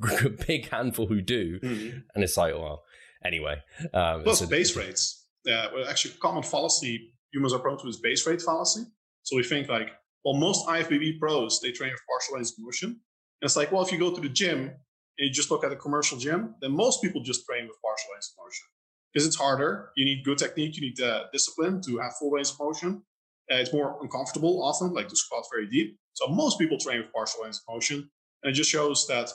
[0.46, 1.98] big handful who do, mm-hmm.
[2.14, 2.82] and it's like, well,
[3.24, 3.56] anyway.
[3.94, 5.26] Um, Plus, base rates.
[5.44, 8.82] Yeah, well, actually, common fallacy humans are prone to is base rate fallacy.
[9.22, 9.90] So we think like,
[10.24, 12.90] well, most IFBB pros they train with partial range of motion.
[12.90, 14.70] And it's like, well, if you go to the gym and
[15.18, 18.24] you just look at a commercial gym, then most people just train with partial range
[18.32, 18.66] of motion
[19.12, 19.90] because it's harder.
[19.96, 23.02] You need good technique, you need uh, discipline to have full range of motion.
[23.50, 25.98] Uh, it's more uncomfortable often, like to squat very deep.
[26.18, 28.10] So most people train with partial range of motion,
[28.42, 29.30] and it just shows that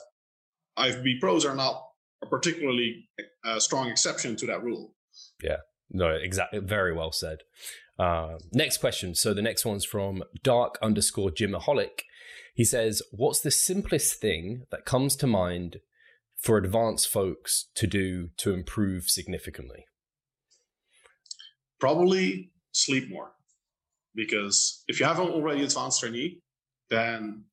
[0.78, 1.82] IFBB pros are not
[2.22, 3.08] a particularly
[3.42, 4.94] uh, strong exception to that rule.
[5.42, 6.58] Yeah, no, exactly.
[6.58, 7.38] Very well said.
[7.98, 9.14] Uh, next question.
[9.14, 12.02] So the next one's from dark underscore gymaholic.
[12.54, 15.80] He says, "What's the simplest thing that comes to mind
[16.36, 19.86] for advanced folks to do to improve significantly?"
[21.80, 23.32] Probably sleep more
[24.14, 26.42] because if you haven't already advanced trainee,
[26.90, 27.44] then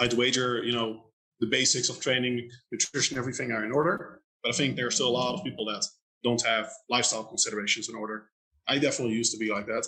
[0.00, 1.04] I'd wager, you know,
[1.40, 4.20] the basics of training, nutrition, everything are in order.
[4.42, 5.84] But I think there are still a lot of people that
[6.24, 8.30] don't have lifestyle considerations in order.
[8.68, 9.86] I definitely used to be like that,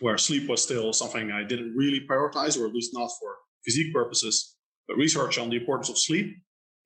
[0.00, 3.92] where sleep was still something I didn't really prioritize, or at least not for physique
[3.94, 4.56] purposes.
[4.88, 6.36] But research on the importance of sleep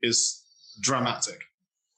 [0.03, 0.45] is
[0.81, 1.41] dramatic.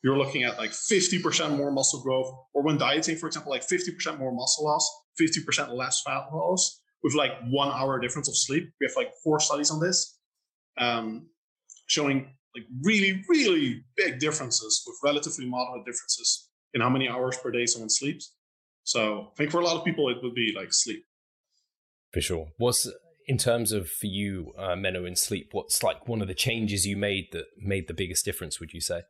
[0.03, 4.19] You're looking at like 50% more muscle growth, or when dieting, for example, like 50%
[4.19, 4.89] more muscle loss
[5.21, 8.71] 50% less fat loss with like one hour difference of sleep.
[8.81, 10.19] We have like four studies on this,
[10.79, 11.29] um,
[11.87, 17.51] showing like really, really big differences with relatively moderate differences in how many hours per
[17.51, 18.35] day someone sleeps.
[18.85, 21.05] So I think for a lot of people, it would be like sleep.
[22.13, 22.49] For sure.
[22.57, 22.91] What's
[23.27, 25.51] in terms of for you, uh, Menno, in sleep?
[25.53, 28.59] What's like one of the changes you made that made the biggest difference?
[28.59, 29.03] Would you say?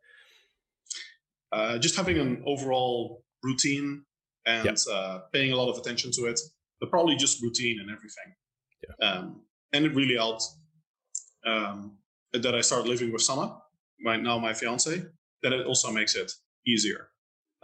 [1.53, 4.03] Uh, just having an overall routine
[4.45, 4.79] and yep.
[4.91, 6.41] uh, paying a lot of attention to it,
[6.81, 8.35] but probably just routine and everything.
[8.83, 9.09] Yeah.
[9.09, 10.45] Um, and it really helped
[11.45, 11.99] um,
[12.33, 13.57] that I started living with Sana,
[14.05, 15.03] right now my fiance,
[15.43, 16.31] that it also makes it
[16.67, 17.09] easier.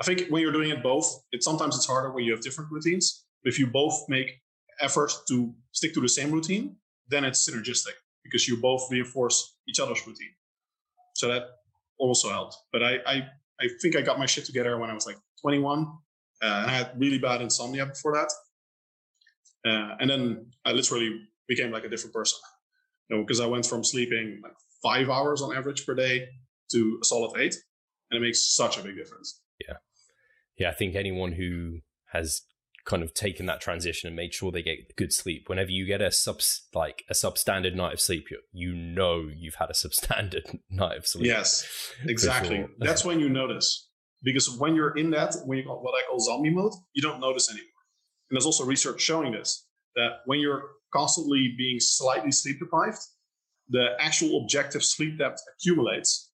[0.00, 2.70] I think when you're doing it both, it sometimes it's harder when you have different
[2.70, 3.26] routines.
[3.42, 4.40] But if you both make
[4.80, 6.76] effort to stick to the same routine,
[7.08, 10.32] then it's synergistic because you both reinforce each other's routine.
[11.14, 11.42] So that
[11.98, 12.56] also helped.
[12.72, 13.14] But I, I,
[13.60, 15.86] I think I got my shit together when I was like 21.
[16.42, 18.32] Uh, and I had really bad insomnia before that.
[19.64, 22.38] Uh, and then I literally became like a different person.
[23.08, 26.28] You know, because I went from sleeping like five hours on average per day
[26.72, 27.54] to a solid eight,
[28.10, 29.40] and it makes such a big difference.
[29.66, 29.76] Yeah,
[30.58, 30.70] yeah.
[30.70, 31.80] I think anyone who
[32.12, 32.42] has
[32.84, 35.48] kind of taken that transition and made sure they get good sleep.
[35.48, 36.40] Whenever you get a sub
[36.74, 41.06] like a substandard night of sleep, you, you know you've had a substandard night of
[41.06, 41.26] sleep.
[41.26, 41.66] Yes,
[42.06, 42.58] exactly.
[42.58, 42.68] Sure.
[42.78, 43.88] That's when you notice
[44.22, 47.50] because when you're in that, when you what I call zombie mode, you don't notice
[47.50, 47.68] anymore.
[48.30, 52.98] And there's also research showing this that when you're constantly being slightly sleep deprived,
[53.68, 56.30] the actual objective sleep depth accumulates.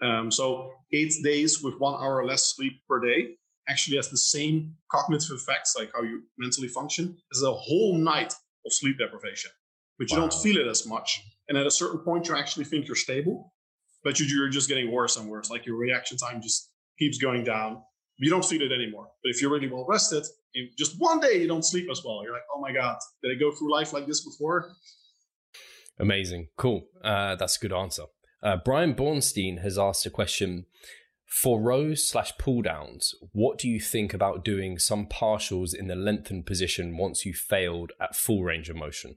[0.00, 3.36] Um, so eight days with one hour less sleep per day
[3.68, 8.34] actually has the same cognitive effects, like how you mentally function, as a whole night
[8.66, 9.50] of sleep deprivation.
[9.98, 10.22] But you wow.
[10.22, 11.22] don't feel it as much.
[11.48, 13.52] And at a certain point, you actually think you're stable,
[14.02, 15.50] but you're just getting worse and worse.
[15.50, 17.82] Like your reaction time just keeps going down.
[18.18, 19.08] You don't feel it anymore.
[19.22, 20.24] But if you're really well rested,
[20.78, 22.20] just one day you don't sleep as well.
[22.22, 24.72] You're like, oh my God, did I go through life like this before?
[25.98, 26.48] Amazing.
[26.56, 26.86] Cool.
[27.02, 28.04] Uh, that's a good answer.
[28.42, 30.66] Uh, Brian Bornstein has asked a question
[31.26, 33.14] for rows slash pull downs.
[33.32, 37.92] What do you think about doing some partials in the lengthened position once you failed
[38.00, 39.16] at full range of motion?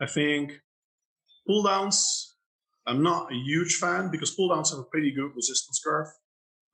[0.00, 0.60] I think
[1.46, 2.36] pull downs,
[2.86, 6.08] I'm not a huge fan because pull downs have a pretty good resistance curve.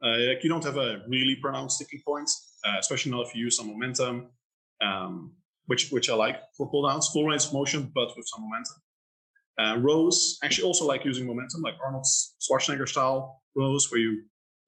[0.02, 2.28] Uh, like you don't have a really pronounced sticking point,
[2.66, 4.28] uh, especially not if you use some momentum,
[4.82, 5.32] um,
[5.66, 7.08] which which I like for pull downs.
[7.08, 8.76] Full range of motion, but with some momentum.
[9.60, 12.06] Uh, rows actually also like using momentum, like Arnold
[12.40, 14.22] Schwarzenegger style rows, where you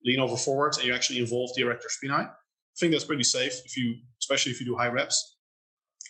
[0.05, 2.29] lean over forward and you actually involve the erector spinae.
[2.29, 5.38] I think that's pretty safe if you, especially if you do high reps.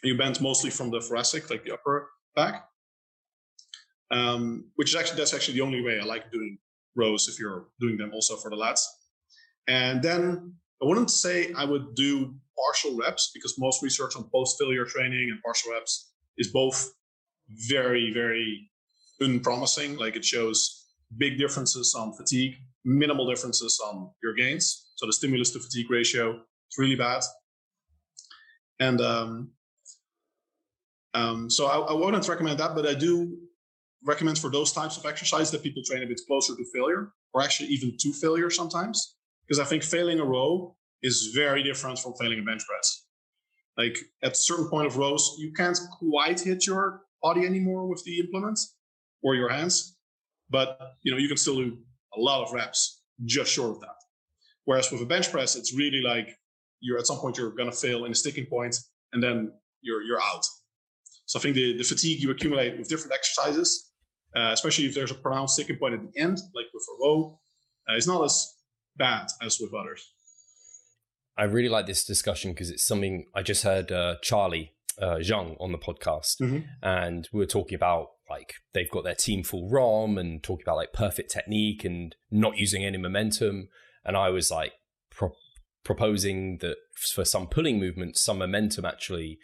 [0.03, 2.69] You bend mostly from the thoracic, like the upper back,
[4.11, 6.59] um, which is actually that's actually the only way I like doing
[6.97, 8.83] rows if you're doing them also for the lats.
[9.69, 14.59] And then I wouldn't say I would do partial reps because most research on post
[14.59, 16.93] failure training and partial reps is both
[17.69, 18.71] very, very
[19.21, 19.97] unpromising.
[19.97, 24.91] Like it shows big differences on fatigue, minimal differences on your gains.
[24.97, 27.23] So the stimulus to fatigue ratio is really bad.
[28.81, 29.51] And um,
[31.15, 33.39] um, so I, I wouldn't recommend that, but I do
[34.05, 37.43] recommend for those types of exercise that people train a bit closer to failure or
[37.43, 39.17] actually even to failure sometimes.
[39.47, 43.07] Because I think failing a row is very different from failing a bench press.
[43.77, 48.03] Like at a certain point of rows, you can't quite hit your body anymore with
[48.05, 48.77] the implements
[49.23, 49.97] or your hands,
[50.51, 51.77] but you know you can still do
[52.17, 53.97] a lot of reps just short of that.
[54.65, 56.29] Whereas with a bench press, it's really like
[56.81, 58.77] you're at some point you're to fail in a sticking point,
[59.13, 59.53] and then
[59.83, 60.45] you're you're out.
[61.27, 63.91] So I think the, the fatigue you accumulate with different exercises,
[64.37, 67.41] uh, especially if there's a pronounced sticking point at the end, like with a row,
[67.89, 68.54] uh, is not as
[68.97, 70.13] bad as with others.
[71.37, 75.57] I really like this discussion because it's something I just heard uh, Charlie uh, Zhang
[75.61, 76.61] on the podcast, mm-hmm.
[76.83, 80.77] and we were talking about like they've got their team full ROM and talking about
[80.77, 83.69] like perfect technique and not using any momentum.
[84.05, 84.73] And I was like
[85.11, 85.35] pro-
[85.85, 89.39] proposing that for some pulling movements, some momentum actually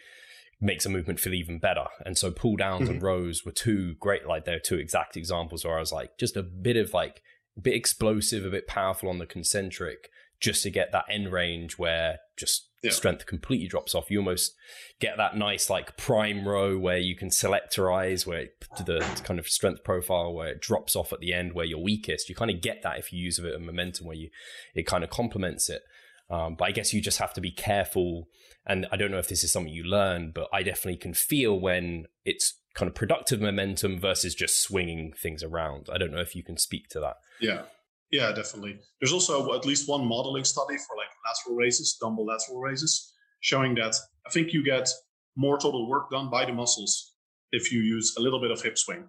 [0.60, 1.86] makes a movement feel even better.
[2.04, 2.94] And so pull downs mm-hmm.
[2.94, 6.36] and rows were two great, like they're two exact examples where I was like just
[6.36, 7.22] a bit of like
[7.60, 12.20] bit explosive, a bit powerful on the concentric, just to get that end range where
[12.36, 12.90] just yeah.
[12.90, 14.10] strength completely drops off.
[14.10, 14.54] You almost
[14.98, 19.48] get that nice like prime row where you can selectorize where it, the kind of
[19.48, 22.28] strength profile where it drops off at the end where you're weakest.
[22.28, 24.30] You kind of get that if you use a bit of momentum where you
[24.74, 25.82] it kind of complements it.
[26.30, 28.28] Um, but I guess you just have to be careful.
[28.64, 31.58] And I don't know if this is something you learn, but I definitely can feel
[31.58, 35.88] when it's kind of productive momentum versus just swinging things around.
[35.92, 37.16] I don't know if you can speak to that.
[37.40, 37.62] Yeah.
[38.10, 38.80] Yeah, definitely.
[39.00, 43.74] There's also at least one modeling study for like lateral raises, dumbbell lateral raises, showing
[43.76, 43.94] that
[44.26, 44.88] I think you get
[45.36, 47.14] more total work done by the muscles
[47.52, 49.08] if you use a little bit of hip swing,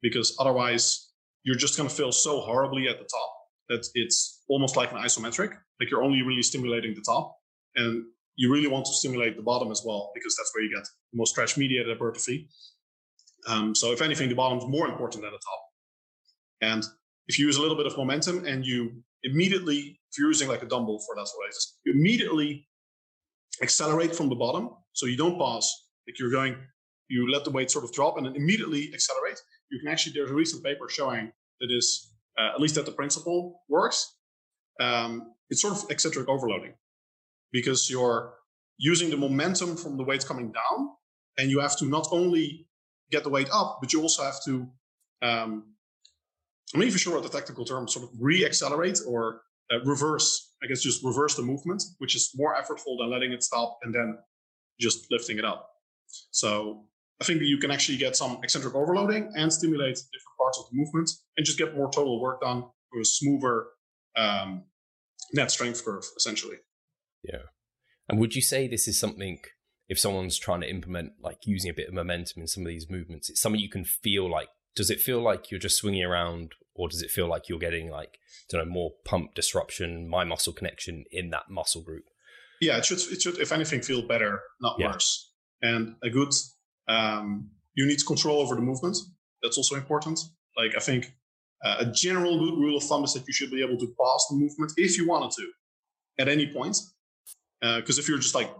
[0.00, 1.10] because otherwise
[1.42, 3.32] you're just going to feel so horribly at the top
[3.68, 5.50] that it's almost like an isometric.
[5.78, 7.36] Like you're only really stimulating the top,
[7.76, 8.04] and
[8.36, 11.18] you really want to stimulate the bottom as well because that's where you get the
[11.18, 12.48] most stretch mediated hypertrophy.
[13.46, 15.62] Um, so if anything, the bottom is more important than the top.
[16.62, 16.84] And
[17.28, 20.62] if you use a little bit of momentum and you immediately, if you're using like
[20.62, 22.66] a dumbbell for lateral raises, you immediately
[23.62, 24.70] accelerate from the bottom.
[24.92, 25.70] So you don't pause.
[26.06, 26.56] Like you're going,
[27.08, 29.40] you let the weight sort of drop and then immediately accelerate.
[29.70, 32.92] You can actually, there's a recent paper showing that is, uh, at least that the
[32.92, 34.16] principle works.
[34.80, 36.74] Um, it's sort of eccentric overloading
[37.52, 38.34] because you're,
[38.78, 40.90] using the momentum from the weight coming down,
[41.38, 42.66] and you have to not only
[43.10, 44.68] get the weight up, but you also have to
[45.22, 45.71] um,
[46.74, 50.54] I'm not even sure what the technical term sort of re-accelerate or uh, reverse.
[50.62, 53.94] I guess just reverse the movement, which is more effortful than letting it stop and
[53.94, 54.18] then
[54.80, 55.68] just lifting it up.
[56.30, 56.84] So
[57.20, 60.76] I think you can actually get some eccentric overloading and stimulate different parts of the
[60.76, 63.66] movement and just get more total work done with a smoother
[64.16, 64.64] um,
[65.32, 66.56] net strength curve, essentially.
[67.22, 67.42] Yeah.
[68.08, 69.38] And would you say this is something,
[69.88, 72.90] if someone's trying to implement like using a bit of momentum in some of these
[72.90, 76.52] movements, it's something you can feel like, does it feel like you're just swinging around
[76.74, 78.18] or does it feel like you're getting like,
[78.52, 82.04] I don't know, more pump disruption, mind muscle connection in that muscle group?
[82.60, 84.92] Yeah, it should, it should, if anything, feel better, not yeah.
[84.92, 85.32] worse.
[85.62, 86.32] And a good,
[86.88, 88.96] um, you need control over the movement.
[89.42, 90.20] That's also important.
[90.56, 91.12] Like, I think
[91.64, 94.26] uh, a general good rule of thumb is that you should be able to pause
[94.30, 95.48] the movement if you wanted to
[96.18, 96.78] at any point.
[97.60, 98.50] Because uh, if you're just like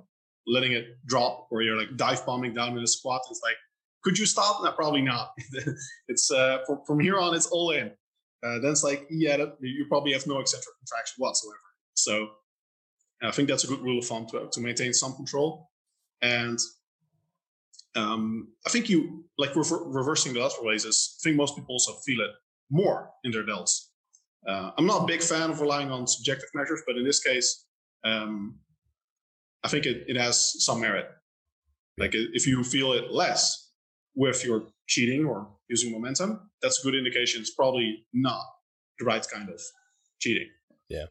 [0.46, 3.56] letting it drop or you're like dive bombing down in a squat, it's like,
[4.02, 4.62] could you stop?
[4.62, 5.32] No, probably not.
[6.08, 7.92] it's uh, from, from here on, it's all in.
[8.44, 11.58] Uh, then it's like, yeah, you probably have no eccentric contraction whatsoever.
[11.94, 12.30] So
[13.22, 15.70] I think that's a good rule of thumb to, to maintain some control.
[16.22, 16.58] And
[17.94, 21.16] um, I think you like rever- reversing the lateral raises.
[21.20, 22.30] I think most people also feel it
[22.70, 23.88] more in their delts.
[24.48, 27.66] Uh, I'm not a big fan of relying on subjective measures, but in this case,
[28.04, 28.58] um,
[29.62, 31.06] I think it, it has some merit.
[31.98, 33.71] Like if you feel it less
[34.14, 38.42] with your cheating or using momentum, that's a good indication it's probably not
[38.98, 39.60] the right kind of
[40.20, 40.48] cheating.
[40.88, 41.06] Yeah.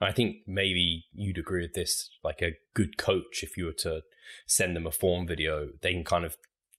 [0.00, 2.10] I think maybe you'd agree with this.
[2.22, 4.02] Like a good coach, if you were to
[4.46, 6.36] send them a form video, they can kind of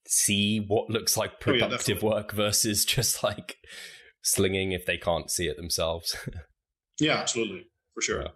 [0.08, 3.58] see what looks like productive oh, yeah, work versus just like
[4.22, 6.16] slinging if they can't see it themselves.
[7.00, 8.22] yeah, absolutely, for sure.
[8.22, 8.28] Yeah.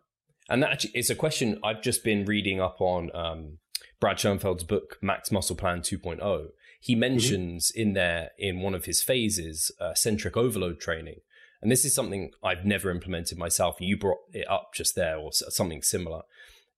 [0.49, 3.59] And that actually, it's a question I've just been reading up on um,
[3.99, 6.47] Brad Schoenfeld's book, Max Muscle Plan 2.0.
[6.81, 6.99] He mm-hmm.
[6.99, 7.81] mentions mm-hmm.
[7.81, 11.21] in there, in one of his phases, uh, centric overload training.
[11.61, 13.77] And this is something I've never implemented myself.
[13.79, 16.23] You brought it up just there, or something similar.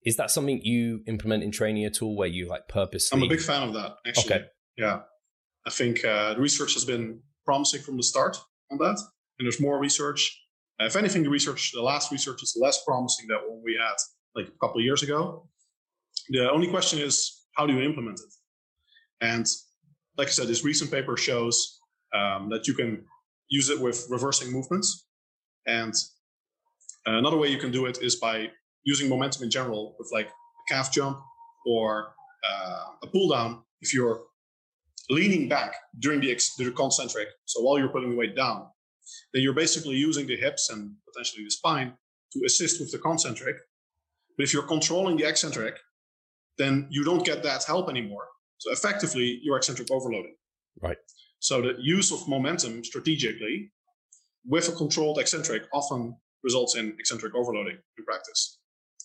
[0.06, 3.18] Is that something you implement in training at all, where you like purposely?
[3.18, 3.96] I'm a big fan of that.
[4.06, 4.46] Actually, okay.
[4.78, 5.00] yeah,
[5.66, 8.38] I think uh, the research has been promising from the start
[8.70, 9.00] on that,
[9.40, 10.38] and there's more research.
[10.80, 13.96] If anything, the research, the last research, is less promising than what we had
[14.36, 15.48] like a couple of years ago.
[16.30, 18.34] The only question is, how do you implement it?
[19.22, 19.46] And
[20.18, 21.80] like I said, this recent paper shows
[22.14, 23.06] um, that you can
[23.50, 25.08] use it with reversing movements.
[25.68, 25.94] And
[27.06, 28.50] another way you can do it is by
[28.84, 31.20] using momentum in general with like a calf jump
[31.66, 32.14] or
[32.48, 33.64] uh, a pull down.
[33.82, 34.22] If you're
[35.10, 38.68] leaning back during the, ex- the concentric, so while you're putting the weight down,
[39.34, 41.94] then you're basically using the hips and potentially the spine
[42.34, 43.58] to assist with the concentric.
[44.38, 45.78] But if you're controlling the eccentric,
[46.58, 48.28] then you don't get that help anymore.
[48.64, 50.36] So effectively, you're eccentric overloading.
[50.82, 50.96] Right.
[51.40, 53.74] So the use of momentum strategically
[54.46, 58.60] with a controlled eccentric often results in eccentric overloading in practice.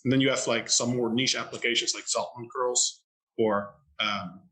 [0.04, 3.02] And then you have like some more niche applications like Zottman curls
[3.36, 4.42] or um,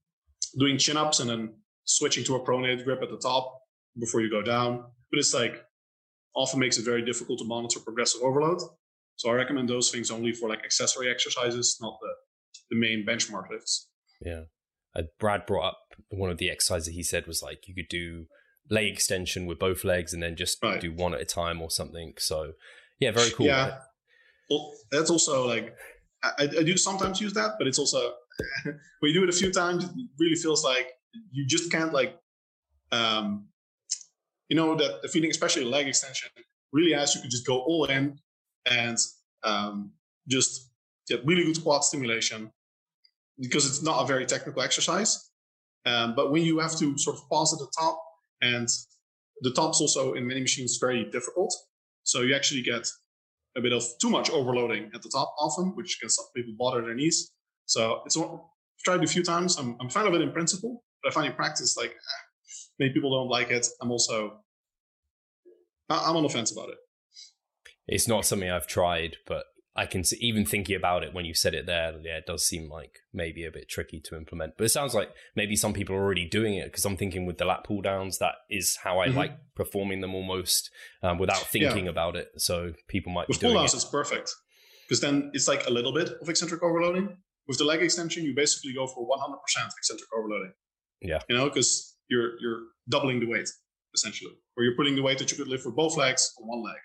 [0.59, 3.61] doing chin ups and then switching to a pronated grip at the top
[4.01, 4.87] before you go down.
[5.12, 5.62] But it's like
[6.35, 8.59] often makes it very difficult to monitor progressive overload.
[9.14, 12.09] So I recommend those things only for like accessory exercises, not the,
[12.71, 13.88] the main benchmark lifts.
[14.21, 14.42] Yeah
[14.96, 15.78] uh, Brad brought up
[16.11, 18.26] one of the exercises he said was like you could do
[18.70, 20.80] leg extension with both legs and then just right.
[20.80, 22.14] do one at a time or something.
[22.18, 22.52] So
[22.98, 23.46] yeah, very cool.
[23.46, 23.78] Yeah,
[24.50, 25.76] well, that's also like
[26.22, 28.12] I, I do sometimes use that, but it's also
[28.64, 30.92] when you do it a few times, it really feels like
[31.30, 32.18] you just can't like
[32.92, 33.48] um
[34.48, 36.30] you know that the feeling, especially leg extension,
[36.72, 38.18] really as you could just go all in
[38.70, 38.98] and
[39.44, 39.92] um
[40.28, 40.70] just
[41.09, 42.50] get really good quad stimulation
[43.38, 45.31] because it's not a very technical exercise.
[45.85, 48.03] Um, but when you have to sort of pause at the top,
[48.42, 48.68] and
[49.42, 51.55] the top's also in many machines very difficult,
[52.03, 52.88] so you actually get
[53.57, 56.83] a bit of too much overloading at the top often, which can some people bother
[56.83, 57.33] their knees.
[57.66, 58.38] So it's I've
[58.85, 59.59] tried it a few times.
[59.59, 61.95] I'm I'm fan of it in principle, but I find in practice like
[62.78, 63.66] many people don't like it.
[63.80, 64.41] I'm also
[65.89, 66.78] I'm on the fence about it.
[67.89, 69.45] It's not something I've tried, but
[69.77, 72.47] I can see, even thinking about it when you said it there, yeah, it does
[72.47, 74.55] seem like maybe a bit tricky to implement.
[74.57, 77.37] But it sounds like maybe some people are already doing it because I'm thinking with
[77.37, 79.18] the lat pull downs, that is how I mm-hmm.
[79.18, 80.70] like performing them almost
[81.03, 81.91] um, without thinking yeah.
[81.91, 82.29] about it.
[82.39, 83.79] So people might with be pull downs, it.
[83.79, 84.35] it's perfect
[84.89, 87.16] because then it's like a little bit of eccentric overloading.
[87.47, 89.37] With the leg extension, you basically go for 100%
[89.79, 90.53] eccentric overloading.
[91.03, 93.49] Yeah, you know, because you're you're doubling the weight
[93.95, 96.62] essentially, or you're putting the weight that you could lift with both legs on one
[96.64, 96.81] leg.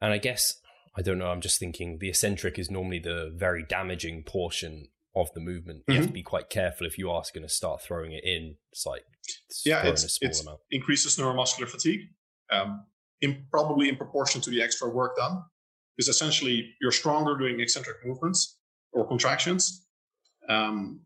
[0.00, 0.54] And I guess
[0.94, 1.28] I don't know.
[1.28, 5.84] I'm just thinking the eccentric is normally the very damaging portion of the movement.
[5.86, 6.00] You mm-hmm.
[6.00, 8.56] have to be quite careful if you are going to start throwing it in.
[8.72, 9.04] It's like
[9.64, 12.00] yeah, it's, it's increases neuromuscular fatigue,
[12.50, 12.84] um,
[13.20, 15.42] in, probably in proportion to the extra work done.
[15.96, 18.58] Because essentially, you're stronger doing eccentric movements
[18.92, 19.86] or contractions.
[20.48, 21.00] Um,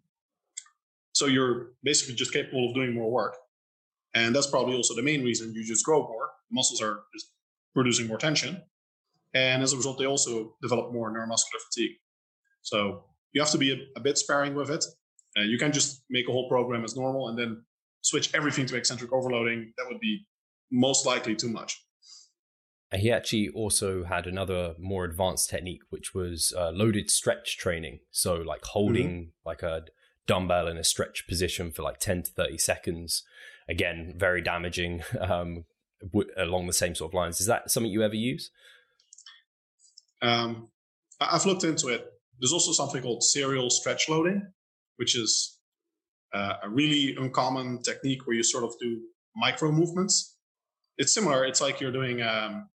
[1.13, 3.37] so you're basically just capable of doing more work.
[4.15, 6.31] And that's probably also the main reason you just grow more.
[6.51, 7.33] The muscles are just
[7.75, 8.63] producing more tension.
[9.37, 11.97] And as a result, they also develop more neuromuscular fatigue.
[12.63, 14.83] So you have to be a, a bit sparing with it.
[15.37, 17.63] Uh, you can't just make a whole program as normal and then
[18.01, 19.75] switch everything to eccentric overloading.
[19.77, 20.27] That would be
[20.73, 21.85] most likely too much.
[22.95, 27.99] He actually also had another more advanced technique, which was uh, loaded stretch training.
[28.11, 29.49] So, like holding mm-hmm.
[29.49, 29.83] like a
[30.27, 33.23] dumbbell in a stretch position for like 10 to 30 seconds.
[33.69, 35.65] Again, very damaging um,
[36.03, 37.41] w- along the same sort of lines.
[37.41, 38.51] Is that something you ever use?
[40.23, 40.69] Um,
[41.21, 42.07] I've looked into it.
[42.39, 44.47] There's also something called serial stretch loading,
[44.97, 45.59] which is
[46.35, 49.01] uh, a really uncommon technique where you sort of do
[49.35, 50.37] micro movements.
[50.99, 51.45] It's similar.
[51.45, 52.69] It's like you're doing, um,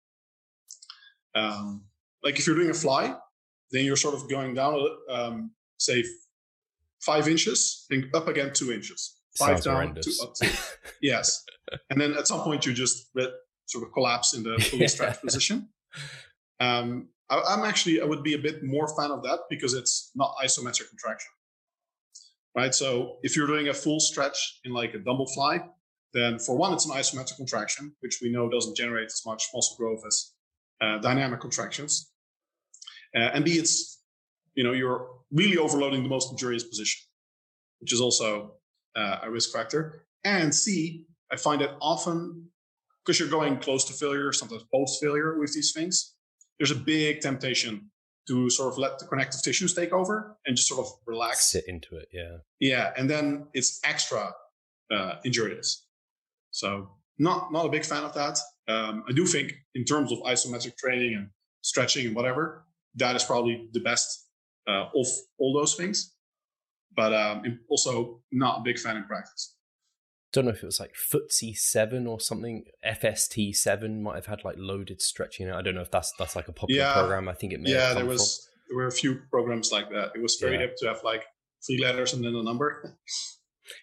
[1.35, 1.85] um,
[2.23, 3.15] like if you're doing a fly,
[3.71, 6.05] then you're sort of going down, um, say,
[7.01, 10.51] five inches, and up again two inches, five Sounds down, two up two.
[11.03, 11.45] yes,
[11.89, 13.11] and then at some point you just
[13.67, 15.69] sort of collapse in the fully stretched position.
[16.59, 20.11] Um, I, am actually I would be a bit more fan of that because it's
[20.15, 21.31] not isometric contraction,
[22.57, 22.75] right?
[22.75, 25.61] So if you're doing a full stretch in like a dumbbell fly,
[26.13, 29.77] then for one it's an isometric contraction, which we know doesn't generate as much muscle
[29.77, 30.33] growth as
[30.81, 32.11] uh, dynamic contractions,
[33.17, 34.03] uh, and b it's
[34.55, 37.01] you know you're really overloading the most injurious position,
[37.79, 38.55] which is also
[38.97, 42.51] uh, a risk factor, and c I find it often
[43.05, 46.17] because you're going close to failure, sometimes post failure with these things
[46.61, 47.91] there's a big temptation
[48.29, 51.51] to sort of let the connective tissues take over and just sort of relax.
[51.51, 52.37] Sit into it, yeah.
[52.61, 54.33] Yeah, and then it's extra
[54.93, 55.87] uh, injurious.
[56.51, 58.39] So not not a big fan of that.
[58.69, 61.31] Um, I do think in terms of isometric training and
[61.63, 64.29] stretching and whatever, that is probably the best
[64.69, 65.07] uh, of
[65.39, 66.15] all those things.
[66.95, 69.57] But um, also not a big fan in practice
[70.33, 72.65] don't know if it was like FST seven or something.
[72.87, 75.51] FST seven might have had like loaded stretching.
[75.51, 76.95] I don't know if that's that's like a popular yeah.
[76.95, 77.29] program.
[77.29, 77.71] I think it may.
[77.71, 78.53] Yeah, there was from.
[78.69, 80.13] there were a few programs like that.
[80.15, 80.61] It was very yeah.
[80.61, 81.25] hip to have like
[81.67, 82.97] three letters and then a number.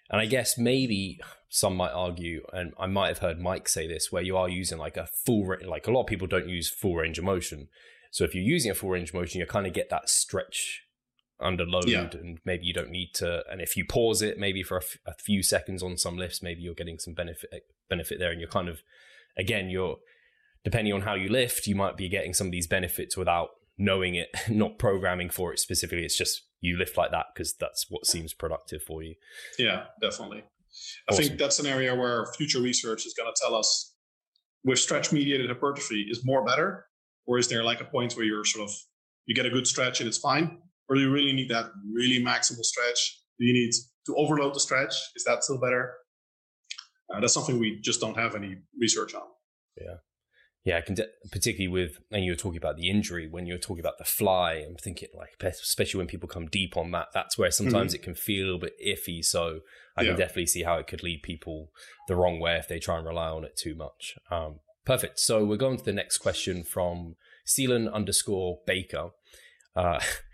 [0.10, 1.20] and I guess maybe
[1.50, 4.78] some might argue, and I might have heard Mike say this, where you are using
[4.78, 7.68] like a full like a lot of people don't use full range of motion.
[8.12, 10.84] So if you're using a full range of motion, you kind of get that stretch
[11.40, 12.10] under load yeah.
[12.14, 14.98] and maybe you don't need to and if you pause it maybe for a, f-
[15.06, 17.60] a few seconds on some lifts maybe you're getting some benefit eh,
[17.90, 18.82] benefit there and you're kind of
[19.38, 19.98] again you're
[20.64, 24.16] depending on how you lift you might be getting some of these benefits without knowing
[24.16, 26.04] it not programming for it specifically.
[26.04, 29.16] It's just you lift like that because that's what seems productive for you.
[29.60, 30.44] Yeah definitely.
[31.10, 33.96] I think that's an area where future research is going to tell us
[34.64, 36.86] with stretch mediated hypertrophy is more better
[37.26, 38.76] or is there like a point where you're sort of
[39.26, 40.60] you get a good stretch and it's fine
[40.90, 43.20] or do you really need that really maximal stretch?
[43.40, 43.72] Do you need
[44.06, 44.94] to overload the stretch?
[45.16, 45.94] Is that still better?
[47.14, 49.24] Uh, that's something we just don't have any research on.
[49.80, 49.98] Yeah.
[50.68, 50.82] Yeah,
[51.32, 54.66] particularly with, and you were talking about the injury, when you're talking about the fly,
[54.68, 58.02] I'm thinking like, especially when people come deep on that, that's where sometimes mm-hmm.
[58.02, 59.24] it can feel a little bit iffy.
[59.24, 59.62] So
[59.96, 60.10] I yeah.
[60.10, 61.72] can definitely see how it could lead people
[62.10, 64.18] the wrong way if they try and rely on it too much.
[64.30, 65.20] Um, perfect.
[65.20, 67.16] So we're going to the next question from
[67.48, 69.12] Seelan underscore Baker.
[69.74, 70.02] Uh,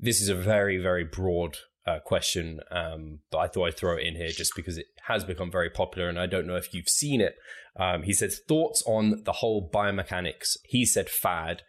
[0.00, 4.06] this is a very, very broad uh, question, um, but I thought I'd throw it
[4.06, 6.88] in here just because it has become very popular, and I don't know if you've
[6.88, 7.36] seen it.
[7.76, 10.56] Um, he says thoughts on the whole biomechanics.
[10.64, 11.62] He said fad.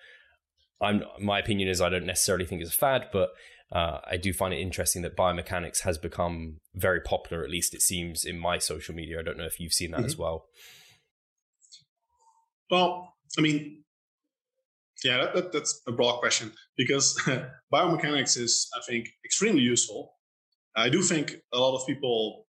[0.82, 3.30] I'm my opinion is I don't necessarily think it's a fad, but
[3.72, 7.44] uh, I do find it interesting that biomechanics has become very popular.
[7.44, 9.20] At least it seems in my social media.
[9.20, 10.06] I don't know if you've seen that mm-hmm.
[10.08, 10.46] as well.
[12.70, 13.81] Well, I mean,
[15.04, 17.20] yeah, that, that, that's a broad question because
[17.74, 20.14] biomechanics is, I think, extremely useful.
[20.76, 22.46] I do think a lot of people,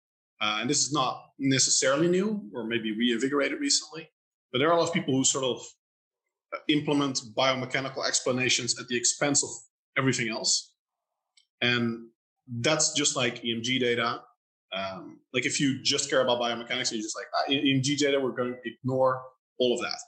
[0.40, 4.08] uh, and this is not necessarily new or maybe reinvigorated recently,
[4.52, 5.62] but there are a lot of people who sort of
[6.54, 9.50] uh, implement biomechanical explanations at the expense of
[9.98, 10.74] everything else.
[11.60, 12.08] And
[12.60, 14.20] that's just like EMG data.
[14.72, 18.32] Um, like if you just care about biomechanics, you're just like, ah, EMG data, we're
[18.32, 19.20] going to ignore
[19.58, 19.98] all of that.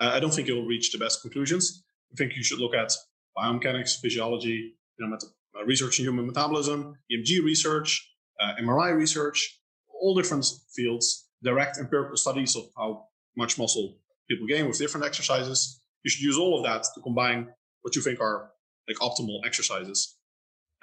[0.00, 1.84] Uh, I don't think you'll reach the best conclusions.
[2.12, 2.92] I think you should look at
[3.36, 9.60] biomechanics, physiology, you know, uh, research in human metabolism, EMG research, uh, MRI research,
[10.00, 13.98] all different fields, direct empirical studies of how much muscle
[14.28, 17.48] people gain with different exercises, you should use all of that to combine
[17.82, 18.50] what you think are
[18.88, 20.16] like optimal exercises.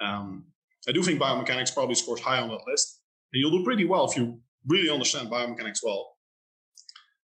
[0.00, 0.44] Um,
[0.88, 3.00] I do think biomechanics probably scores high on that list,
[3.32, 6.16] and you'll do pretty well if you really understand biomechanics well.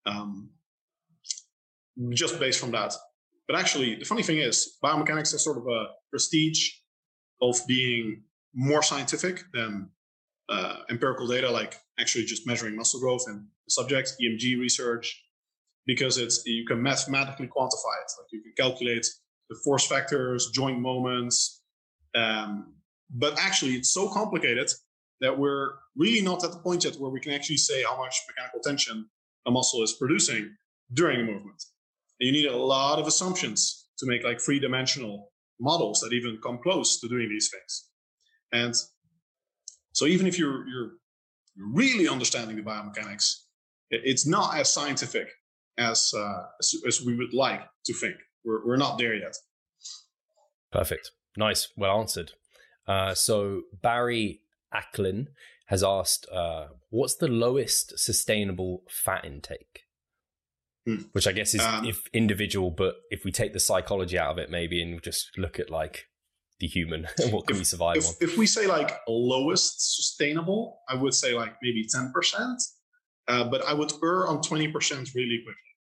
[0.07, 0.51] Um,
[2.11, 2.95] just based from that.
[3.49, 6.71] But actually, the funny thing is, biomechanics has sort of a prestige
[7.41, 8.23] of being
[8.55, 9.91] more scientific than
[10.49, 15.25] uh, empirical data, like actually just measuring muscle growth in subjects, EMG research,
[15.87, 18.13] because it's you can mathematically quantify it.
[18.19, 19.07] Like you can calculate
[19.51, 21.63] the force factors, joint moments.
[22.15, 22.75] Um,
[23.11, 24.71] but actually, it's so complicated
[25.21, 28.17] that we're really not at the point yet where we can actually say how much
[28.29, 29.09] mechanical tension
[29.47, 30.55] a muscle is producing
[30.93, 31.63] during a movement.
[32.23, 36.39] And you need a lot of assumptions to make like three dimensional models that even
[36.41, 37.89] come close to doing these things.
[38.53, 38.77] And
[39.93, 40.91] so even if you're, you're
[41.57, 43.35] really understanding the biomechanics,
[43.91, 45.27] it's not as scientific
[45.79, 48.15] as, uh, as, as we would like to think.
[48.45, 49.35] We're, we're not there yet.
[50.71, 51.11] Perfect.
[51.37, 51.73] Nice.
[51.77, 52.33] Well answered.
[52.87, 54.43] Uh, so Barry
[54.73, 55.27] Acklin
[55.67, 59.83] has asked, uh, what's the lowest sustainable fat intake?
[60.87, 61.03] Hmm.
[61.13, 64.39] Which I guess is um, if individual, but if we take the psychology out of
[64.39, 66.07] it, maybe, and just look at like
[66.59, 68.15] the human and what can if, we survive if, on.
[68.21, 72.57] If we say like lowest sustainable, I would say like maybe 10%,
[73.29, 74.73] uh, but I would err on 20%
[75.15, 75.73] really quickly.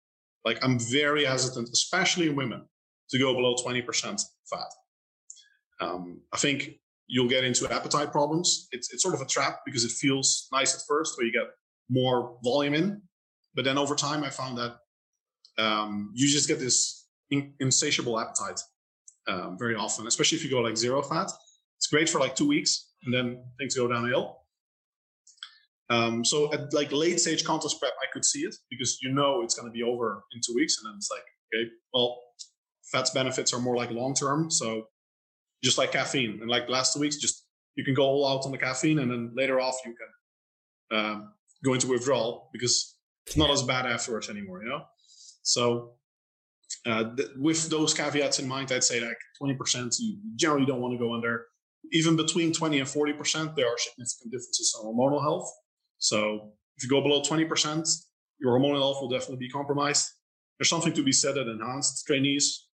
[0.44, 2.66] Like I'm very hesitant, especially women,
[3.10, 4.60] to go below 20% fat.
[5.80, 6.72] Um, I think
[7.06, 8.68] you'll get into appetite problems.
[8.72, 11.48] It's, it's sort of a trap because it feels nice at first where you get
[11.88, 13.02] more volume in.
[13.54, 14.76] But then over time, I found that
[15.60, 18.60] um, you just get this in, insatiable appetite
[19.28, 21.30] um, very often, especially if you go like zero fat.
[21.78, 24.38] It's great for like two weeks and then things go downhill.
[25.90, 29.42] Um, so at like late stage contest prep, I could see it because you know
[29.42, 32.22] it's going to be over in two weeks, and then it's like, okay, well,
[32.92, 34.50] fats benefits are more like long term.
[34.50, 34.86] So
[35.64, 37.44] just like caffeine, and like last two weeks, just
[37.74, 39.94] you can go all out on the caffeine, and then later off you
[40.90, 41.32] can um,
[41.64, 42.96] go into withdrawal because
[43.26, 44.62] it's not as bad afterwards anymore.
[44.62, 44.84] You know,
[45.42, 45.94] so
[46.86, 50.94] uh, th- with those caveats in mind, I'd say like 20% you generally don't want
[50.94, 51.46] to go under.
[51.92, 55.50] Even between 20 and 40%, there are significant differences on hormonal health.
[55.98, 57.88] So if you go below 20%,
[58.40, 60.06] your hormonal health will definitely be compromised.
[60.58, 62.68] There's something to be said that enhanced trainees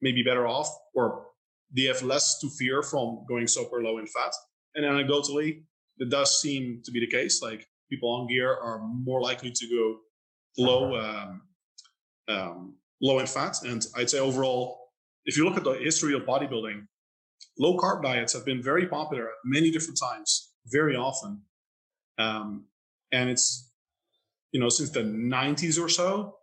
[0.00, 1.26] may be better off or
[1.74, 4.32] they have less to fear from going super low in fat.
[4.74, 5.64] And anecdotally,
[5.98, 7.42] that does seem to be the case.
[7.42, 9.98] Like people on gear are more likely to go
[10.58, 11.42] low, um,
[12.28, 13.56] um, low in fat.
[13.64, 14.78] And I'd say overall,
[15.24, 16.86] if you look at the history of bodybuilding,
[17.58, 21.42] low carb diets have been very popular at many different times, very often.
[22.18, 22.66] Um,
[23.12, 23.70] and it's,
[24.52, 26.36] you know, since the 90s or so,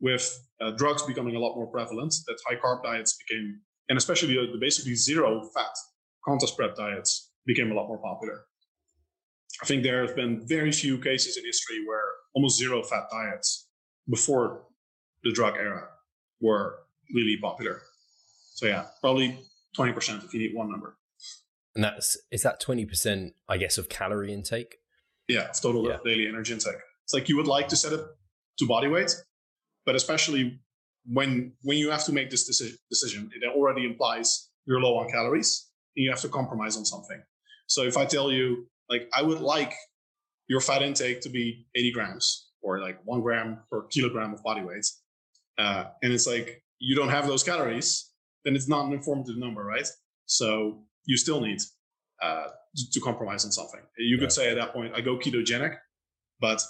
[0.00, 4.34] with uh, drugs becoming a lot more prevalent, that high carb diets became, and especially
[4.34, 5.70] the, the basically zero fat
[6.24, 8.42] contest prep diets became a lot more popular.
[9.62, 12.02] I think there have been very few cases in history where
[12.34, 13.68] almost zero fat diets
[14.10, 14.64] before
[15.24, 15.88] the drug era
[16.40, 16.78] were
[17.14, 17.82] really popular.
[18.54, 19.38] So yeah, probably
[19.78, 20.96] 20% if you need one number.
[21.74, 24.76] And that's is that 20% I guess of calorie intake?
[25.28, 25.98] Yeah, of total yeah.
[26.04, 26.76] daily energy intake.
[27.04, 28.00] It's like you would like to set it
[28.58, 29.14] to body weight,
[29.86, 30.60] but especially
[31.06, 35.10] when when you have to make this decision, decision it already implies you're low on
[35.10, 37.22] calories and you have to compromise on something.
[37.66, 39.72] So if I tell you, like, I would like
[40.48, 44.62] your fat intake to be 80 grams or like one gram per kilogram of body
[44.62, 44.86] weight,
[45.58, 48.10] uh, and it's like you don't have those calories,
[48.44, 49.86] then it's not an informative number, right?
[50.26, 51.60] So you still need
[52.22, 52.46] uh,
[52.92, 53.80] to, compromise on something.
[53.98, 55.76] You could say at that point, I go ketogenic,
[56.40, 56.62] but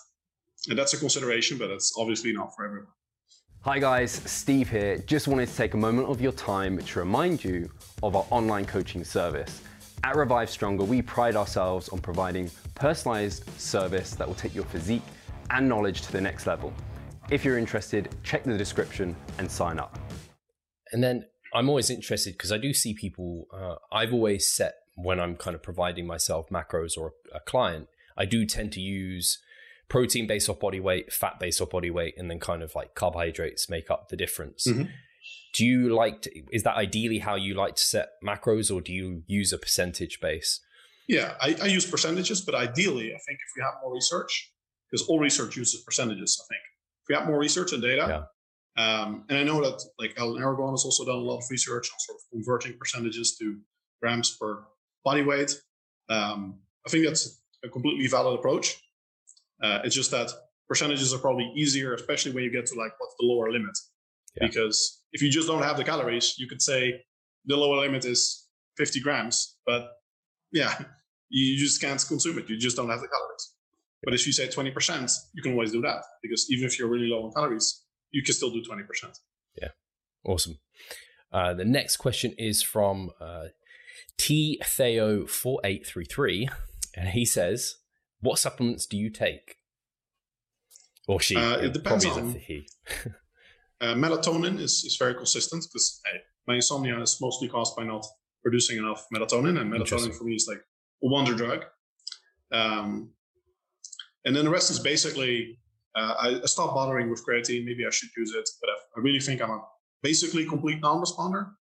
[0.69, 2.89] that's a consideration, but that's obviously not for everyone.
[3.65, 4.99] Hi guys, Steve here.
[4.99, 7.71] Just wanted to take a moment of your time to remind you
[8.03, 9.63] of our online coaching service.
[10.03, 15.05] At Revive Stronger, we pride ourselves on providing personalized service that will take your physique
[15.51, 16.73] and knowledge to the next level.
[17.31, 19.99] If you're interested, check the description and sign up.
[20.93, 25.21] And then I'm always interested because I do see people, uh, I've always set when
[25.21, 29.39] I'm kind of providing myself macros or a client, I do tend to use
[29.89, 32.95] protein based off body weight, fat based off body weight, and then kind of like
[32.95, 34.67] carbohydrates make up the difference.
[34.67, 34.85] Mm-hmm.
[35.55, 38.93] Do you like to, is that ideally how you like to set macros or do
[38.93, 40.61] you use a percentage base?
[41.09, 44.51] Yeah, I, I use percentages, but ideally, I think if we have more research,
[44.91, 46.63] because all research uses percentages, I think.
[47.13, 48.27] Have more research and data,
[48.77, 48.83] yeah.
[48.83, 51.91] um, and I know that like Alan Aragon has also done a lot of research
[51.93, 53.59] on sort of converting percentages to
[54.01, 54.65] grams per
[55.05, 55.61] body weight.
[56.09, 58.81] Um, I think that's a completely valid approach.
[59.63, 60.31] Uh, it's just that
[60.69, 63.77] percentages are probably easier, especially when you get to like what's the lower limit,
[64.41, 64.47] yeah.
[64.47, 67.01] because if you just don't have the calories, you could say
[67.47, 68.49] the lower limit is
[68.79, 69.91] 50 grams, but
[70.53, 70.75] yeah,
[71.31, 72.49] you just can't consume it.
[72.49, 73.52] You just don't have the calories.
[74.03, 77.07] But if you say 20%, you can always do that because even if you're really
[77.07, 78.85] low on calories, you can still do 20%.
[79.61, 79.69] Yeah,
[80.25, 80.59] awesome.
[81.33, 83.45] Uh, the next question is from uh,
[84.19, 86.49] T Theo 4833
[86.97, 87.77] and he says,
[88.21, 89.57] What supplements do you take?
[91.09, 91.37] Or she?
[91.37, 92.35] Uh, it depends on.
[92.35, 92.67] He.
[93.81, 98.05] uh, melatonin is, is very consistent because hey, my insomnia is mostly caused by not
[98.43, 101.65] producing enough melatonin, and melatonin for me is like a wonder drug.
[102.53, 103.13] Um,
[104.25, 105.59] and then the rest is basically
[105.95, 107.65] uh, I, I stopped bothering with creatine.
[107.65, 109.63] Maybe I should use it, but I, I really think I'm a
[110.03, 111.53] basically complete non-responder.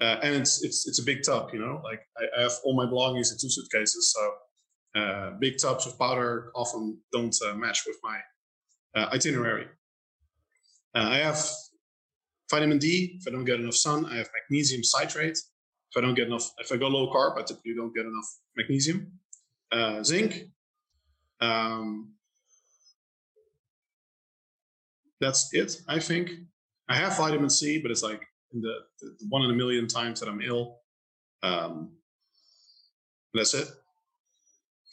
[0.00, 1.80] Uh, and it's it's it's a big tub, you know.
[1.82, 5.98] Like I, I have all my belongings in two suitcases, so uh, big tubs of
[5.98, 8.18] powder often don't uh, match with my
[8.94, 9.66] uh, itinerary.
[10.94, 11.42] Uh, I have
[12.50, 14.04] vitamin D if I don't get enough sun.
[14.04, 16.50] I have magnesium citrate if I don't get enough.
[16.58, 19.12] If I go low carb, I typically don't get enough magnesium.
[20.02, 20.50] Zinc.
[21.40, 22.14] Um,
[25.20, 25.80] that's it.
[25.88, 26.30] I think
[26.88, 28.22] I have vitamin C, but it's like
[28.52, 30.78] in the, the one in a million times that I'm ill.
[31.42, 31.92] Um,
[33.34, 33.68] that's it.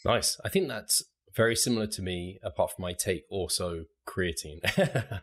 [0.05, 0.39] Nice.
[0.43, 1.03] I think that's
[1.35, 4.59] very similar to me, apart from I take also creatine.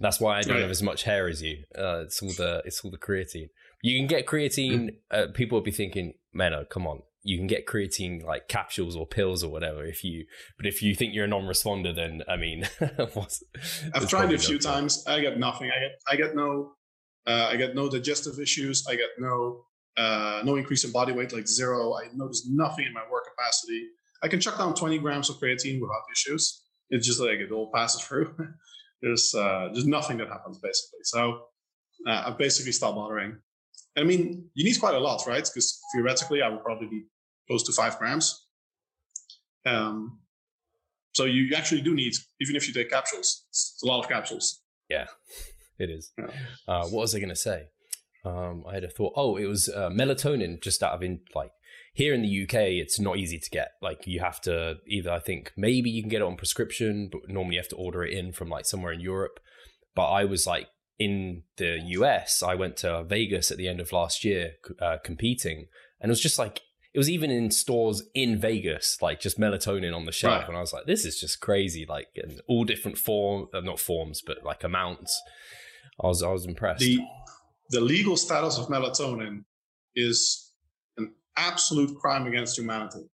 [0.00, 1.64] That's why I don't have as much hair as you.
[1.76, 3.48] Uh, it's all the it's all the creatine.
[3.82, 4.96] You can get creatine.
[5.10, 9.06] Uh, people will be thinking, "Menno, come on." You can get creatine like capsules or
[9.06, 9.84] pills or whatever.
[9.84, 12.68] If you, but if you think you're a non-responder, then I mean,
[13.94, 15.04] I've tried a few times.
[15.06, 15.70] I get nothing.
[15.70, 16.72] I get I get no,
[17.26, 18.86] uh, I get no digestive issues.
[18.88, 19.64] I get no
[19.96, 21.94] uh, no increase in body weight, like zero.
[21.94, 23.88] I notice nothing in my work capacity.
[24.22, 26.62] I can chuck down 20 grams of creatine without issues.
[26.90, 28.34] It's just like it all passes through.
[29.02, 31.00] there's uh, there's nothing that happens basically.
[31.04, 31.42] So
[32.06, 33.38] uh, I've basically stopped bothering.
[34.00, 35.42] I mean, you need quite a lot, right?
[35.42, 37.04] Because theoretically, I would probably be
[37.48, 38.46] close to five grams.
[39.66, 40.20] Um,
[41.12, 44.62] so you actually do need, even if you take capsules, it's a lot of capsules.
[44.88, 45.06] Yeah,
[45.78, 46.12] it is.
[46.18, 46.26] Yeah.
[46.66, 47.64] Uh, what was I going to say?
[48.24, 49.14] Um, I had a thought.
[49.16, 50.62] Oh, it was uh, melatonin.
[50.62, 51.50] Just out of in like
[51.94, 53.72] here in the UK, it's not easy to get.
[53.82, 57.28] Like you have to either, I think maybe you can get it on prescription, but
[57.28, 59.40] normally you have to order it in from like somewhere in Europe.
[59.94, 60.68] But I was like
[61.00, 65.66] in the US, I went to Vegas at the end of last year uh, competing,
[65.98, 66.60] and it was just like
[66.92, 70.48] it was even in stores in Vegas, like just melatonin on the shelf, right.
[70.48, 73.80] and I was like, this is just crazy, like in all different forms, uh, not
[73.80, 75.20] forms, but like amounts.
[76.02, 76.80] I was I was impressed.
[76.80, 77.00] The
[77.70, 79.44] the legal status of melatonin
[79.96, 80.52] is
[80.98, 83.08] an absolute crime against humanity.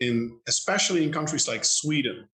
[0.00, 2.28] In especially in countries like Sweden,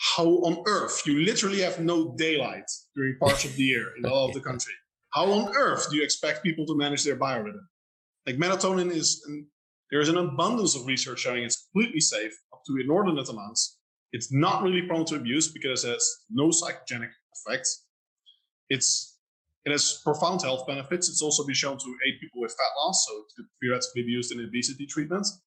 [0.00, 2.64] how on earth you literally have no daylight
[2.96, 4.72] during parts of the year in all of the country.
[5.10, 7.66] How on earth do you expect people to manage their biorhythm?
[8.26, 9.22] Like melatonin is,
[9.90, 13.78] there is an abundance of research showing it's completely safe up to inordinate amounts.
[14.12, 17.86] It's not really prone to abuse because it has no psychogenic effects.
[18.68, 19.18] It's
[19.66, 21.10] it has profound health benefits.
[21.10, 24.10] It's also been shown to aid people with fat loss, so it could theoretically be
[24.12, 25.42] used in obesity treatments.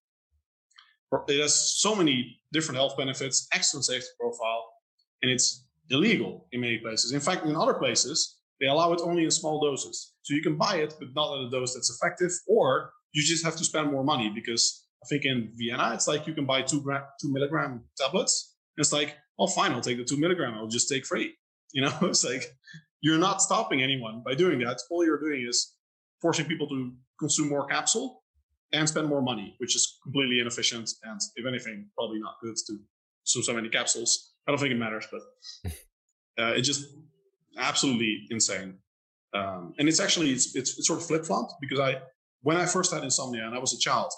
[1.28, 4.66] It has so many different health benefits, excellent safety profile,
[5.22, 7.12] and it's illegal in many places.
[7.12, 10.14] In fact, in other places, they allow it only in small doses.
[10.22, 13.44] So you can buy it, but not at a dose that's effective, or you just
[13.44, 16.62] have to spend more money because I think in Vienna, it's like you can buy
[16.62, 18.56] two, gram, two milligram tablets.
[18.78, 20.54] It's like, oh, fine, I'll take the two milligram.
[20.54, 21.34] I'll just take free.
[21.76, 22.44] You know, it's like
[23.02, 24.80] you're not stopping anyone by doing that.
[24.92, 25.74] All you're doing is
[26.22, 28.23] forcing people to consume more capsule
[28.74, 32.74] and spend more money, which is completely inefficient and, if anything, probably not good to
[33.24, 34.34] consume so many capsules.
[34.48, 35.22] I don't think it matters, but
[36.44, 36.88] uh, it's just
[37.58, 38.80] absolutely insane.
[39.34, 42.02] Um, and it's actually it's, it's, it's sort of flip flopped because I
[42.42, 44.12] when I first had insomnia and I was a child,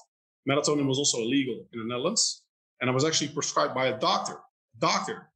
[0.50, 2.44] melatonin was also illegal in the Netherlands,
[2.82, 4.38] and I was actually prescribed by a doctor,
[4.80, 5.30] doctor,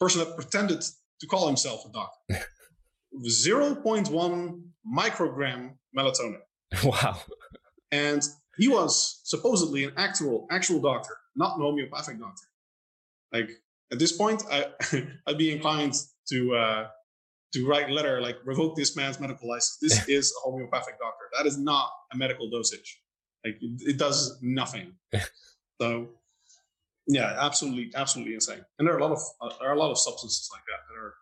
[0.00, 0.82] person that pretended
[1.20, 2.46] to call himself a doctor.
[3.26, 6.40] 0.1 microgram melatonin.
[6.84, 7.18] Wow.
[7.92, 8.22] And
[8.58, 12.46] he was supposedly an actual actual doctor, not an homeopathic doctor.
[13.32, 13.50] Like
[13.92, 14.66] at this point, I
[15.26, 15.94] I'd be inclined
[16.30, 16.88] to uh,
[17.54, 19.78] to write a letter like revoke this man's medical license.
[19.80, 21.24] This is a homeopathic doctor.
[21.36, 23.00] That is not a medical dosage.
[23.44, 24.94] Like it, it does nothing.
[25.80, 26.08] so
[27.06, 28.64] yeah, absolutely, absolutely insane.
[28.78, 30.80] And there are a lot of uh, there are a lot of substances like that
[30.88, 31.14] that are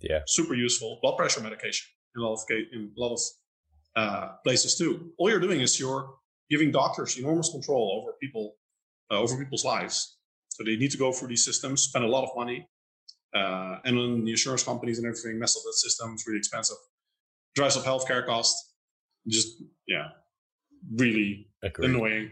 [0.00, 3.20] yeah super useful blood pressure medication in a lot of in a lot of
[3.96, 6.04] uh, places too all you're doing is you're
[6.50, 8.54] giving doctors enormous control over people
[9.10, 10.18] uh, over people's lives
[10.48, 12.60] so they need to go through these systems spend a lot of money
[13.34, 16.06] Uh, and then the insurance companies and everything mess up that system.
[16.14, 16.78] It's really expensive.
[17.54, 18.56] Drives up healthcare costs.
[19.28, 19.48] Just
[19.86, 20.06] yeah,
[21.02, 21.28] really
[21.62, 21.90] Agreed.
[21.90, 22.26] annoying.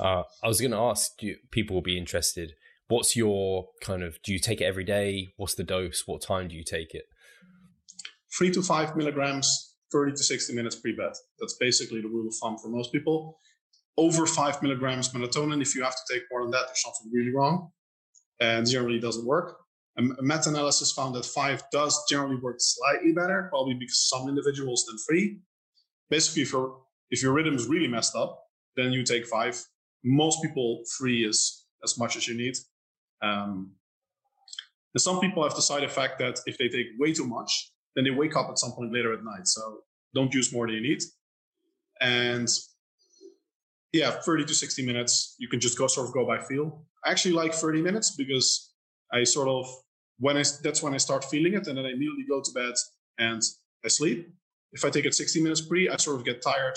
[0.00, 2.54] uh, I was going to ask you, people will be interested.
[2.88, 4.10] What's your kind of?
[4.24, 5.08] Do you take it every day?
[5.36, 6.04] What's the dose?
[6.06, 7.04] What time do you take it?
[8.38, 11.12] Three to five milligrams, thirty to sixty minutes pre-bed.
[11.38, 13.38] That's basically the rule of thumb for most people.
[13.96, 15.60] Over five milligrams melatonin.
[15.60, 17.70] If you have to take more than that, there's something really wrong,
[18.40, 19.58] and generally doesn't work.
[19.98, 24.96] A meta-analysis found that five does generally work slightly better, probably because some individuals than
[25.06, 25.40] three.
[26.08, 26.80] Basically, if your
[27.10, 28.42] if your rhythm is really messed up,
[28.76, 29.60] then you take five.
[30.04, 32.56] Most people, three is as much as you need.
[33.20, 33.72] Um,
[34.94, 38.04] and some people have the side effect that if they take way too much, then
[38.04, 39.46] they wake up at some point later at night.
[39.46, 39.80] So
[40.14, 41.02] don't use more than you need.
[42.00, 42.48] And
[43.92, 46.86] yeah, 30 to 60 minutes, you can just go sort of go by feel.
[47.04, 48.72] I actually like 30 minutes because
[49.12, 49.66] I sort of
[50.18, 52.74] when I that's when I start feeling it, and then I immediately go to bed
[53.18, 53.42] and
[53.84, 54.28] I sleep.
[54.72, 56.76] If I take it 60 minutes pre, I sort of get tired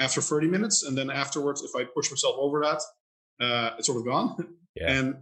[0.00, 3.98] after 30 minutes, and then afterwards, if I push myself over that, uh, it's sort
[3.98, 4.90] of gone, yeah.
[4.92, 5.14] and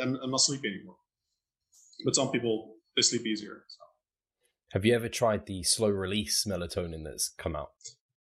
[0.00, 0.96] I'm, I'm, not sleepy anymore.
[2.04, 3.62] But some people they sleep easier.
[3.68, 3.85] So.
[4.72, 7.70] Have you ever tried the slow release melatonin that's come out?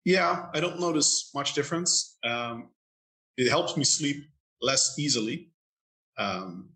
[0.05, 2.17] Yeah, I don't notice much difference.
[2.23, 2.69] Um,
[3.38, 4.23] it helps me sleep
[4.61, 5.51] less easily,
[6.17, 6.69] um,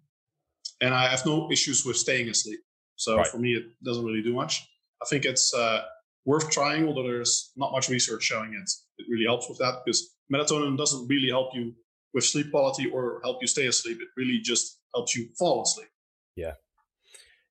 [0.82, 2.60] and I have no issues with staying asleep.
[2.98, 3.28] So right.
[3.28, 4.68] for me, it doesn't really do much.
[5.02, 5.84] I think it's uh,
[6.26, 8.70] worth trying, although there's not much research showing it.
[8.98, 11.74] It really helps with that because melatonin doesn't really help you
[12.14, 13.98] with sleep quality or help you stay asleep.
[14.02, 15.90] It really just helps you fall asleep.
[16.36, 16.54] Yeah,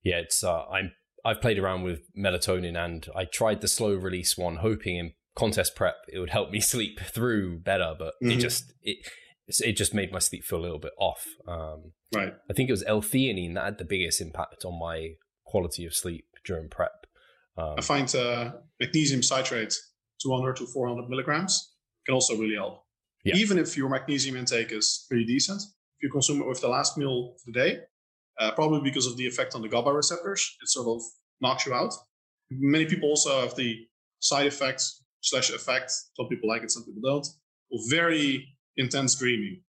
[0.03, 0.17] yeah.
[0.17, 0.93] It's uh, I'm
[1.25, 5.75] I've played around with melatonin and I tried the slow release one, hoping in contest
[5.75, 8.33] prep it would help me sleep through better, but mm-hmm.
[8.33, 8.99] it just it
[9.47, 11.25] it just made my sleep feel a little bit off.
[11.47, 12.33] Um, right.
[12.51, 16.25] I think it was L-theanine that had the biggest impact on my quality of sleep
[16.47, 17.07] during prep.
[17.59, 19.75] Um, I find uh, magnesium citrate,
[20.23, 21.75] 200 to 400 milligrams,
[22.07, 22.85] can also really help.
[23.25, 23.37] Yeah.
[23.37, 26.97] Even if your magnesium intake is pretty decent, if you consume it with the last
[26.97, 27.79] meal of the day,
[28.39, 31.03] uh, probably because of the effect on the GABA receptors, it sort of
[31.41, 31.93] knocks you out.
[32.51, 33.77] Many people also have the
[34.21, 35.91] side effects slash effect.
[36.15, 37.27] Some people like it, some people don't.
[37.89, 39.63] Very intense dreaming.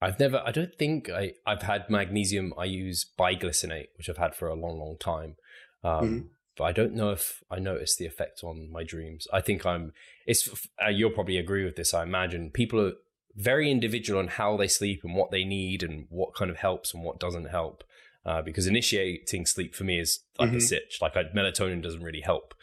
[0.00, 2.52] I've never, I don't think I, I've had magnesium.
[2.58, 5.36] I use bisglycinate, which I've had for a long, long time.
[5.82, 6.26] Um, mm-hmm.
[6.56, 9.26] But I don't know if I notice the effect on my dreams.
[9.32, 9.92] I think I'm.
[10.26, 10.48] It's
[10.82, 11.92] uh, you'll probably agree with this.
[11.92, 12.92] I imagine people are
[13.36, 16.94] very individual on how they sleep and what they need and what kind of helps
[16.94, 17.84] and what doesn't help.
[18.24, 20.56] Uh, because initiating sleep for me is like mm-hmm.
[20.56, 20.98] a sitch.
[21.00, 22.54] Like I, melatonin doesn't really help,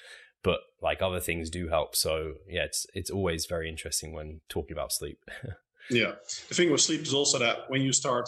[0.44, 1.96] but like other things do help.
[1.96, 5.20] So yeah, it's it's always very interesting when talking about sleep.
[5.90, 6.14] yeah,
[6.50, 8.28] the thing with sleep is also that when you start,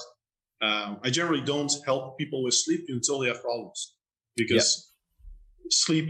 [0.62, 3.96] um, I generally don't help people with sleep until they have problems
[4.38, 4.94] because
[5.70, 6.08] sleep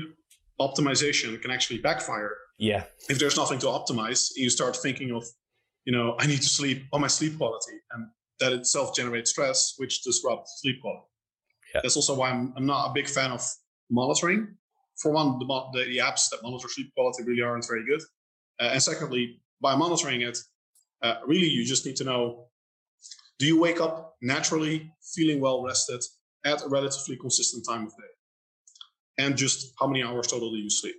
[0.60, 2.36] optimization can actually backfire.
[2.58, 2.84] Yeah.
[3.10, 5.26] If there's nothing to optimize, you start thinking of,
[5.86, 8.08] you know, I need to sleep on my sleep quality, and
[8.40, 11.08] that itself generates stress, which disrupts sleep quality.
[11.74, 11.82] Yeah.
[11.84, 13.42] That's also why I'm, I'm not a big fan of
[13.90, 14.56] monitoring.
[15.02, 18.02] For one, the, the, the apps that monitor sleep quality really aren't very good.
[18.60, 20.38] Uh, and secondly, by monitoring it,
[21.02, 22.48] uh, really you just need to know
[23.38, 26.02] do you wake up naturally, feeling well rested
[26.46, 28.16] at a relatively consistent time of day?
[29.18, 30.96] and just how many hours total do you sleep.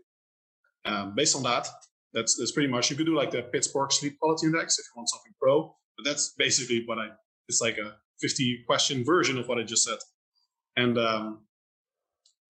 [0.84, 1.68] Um, based on that,
[2.16, 4.92] that's that's pretty much you could do like the Pittsburgh Sleep Quality Index if you
[4.96, 7.08] want something pro, but that's basically what I.
[7.48, 9.98] It's like a 50 question version of what I just said,
[10.76, 11.46] and um,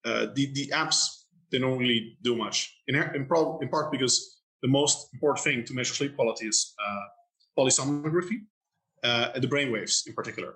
[0.05, 4.41] uh, the the apps they don't really do much in in, pro, in part because
[4.63, 7.07] the most important thing to measure sleep quality is uh,
[7.59, 8.39] polysomnography,
[9.03, 10.55] uh, and the brain waves in particular,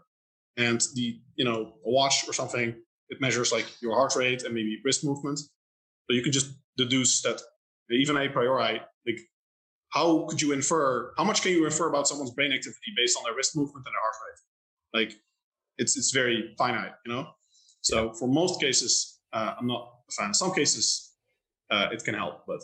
[0.57, 2.77] and the you know a watch or something
[3.09, 5.41] it measures like your heart rate and maybe wrist movement.
[5.41, 7.41] So you can just deduce that
[7.91, 9.19] even a priori, like
[9.91, 13.25] how could you infer, how much can you infer about someone's brain activity based on
[13.25, 15.01] their wrist movement and their heart rate?
[15.01, 15.19] Like
[15.79, 17.29] it's, it's very finite, you know?
[17.83, 18.13] So yeah.
[18.13, 20.35] for most cases, uh, I'm not a fan.
[20.35, 21.13] Some cases,
[21.71, 22.61] uh, it can help, but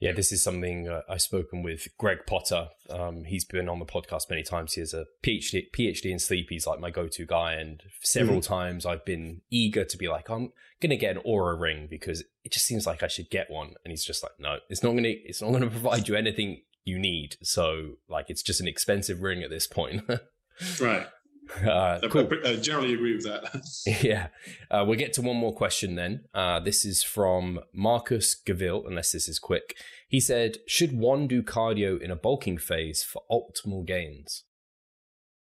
[0.00, 2.68] yeah, this is something uh, I've spoken with Greg Potter.
[2.88, 4.74] Um, he's been on the podcast many times.
[4.74, 6.46] He has a PhD, PhD in sleep.
[6.50, 8.52] He's like my go-to guy, and several mm-hmm.
[8.52, 12.52] times I've been eager to be like, I'm gonna get an Oura ring because it
[12.52, 13.74] just seems like I should get one.
[13.84, 16.98] And he's just like, no, it's not gonna, it's not gonna provide you anything you
[16.98, 17.36] need.
[17.42, 20.08] So like, it's just an expensive ring at this point.
[20.80, 21.08] right.
[21.68, 22.28] Uh, cool.
[22.44, 24.02] I, generally agree with that.
[24.02, 24.28] yeah.
[24.70, 26.24] Uh, we'll get to one more question then.
[26.32, 29.76] Uh, this is from Marcus Gavil, unless this is quick.
[30.08, 34.44] He said, Should one do cardio in a bulking phase for optimal gains?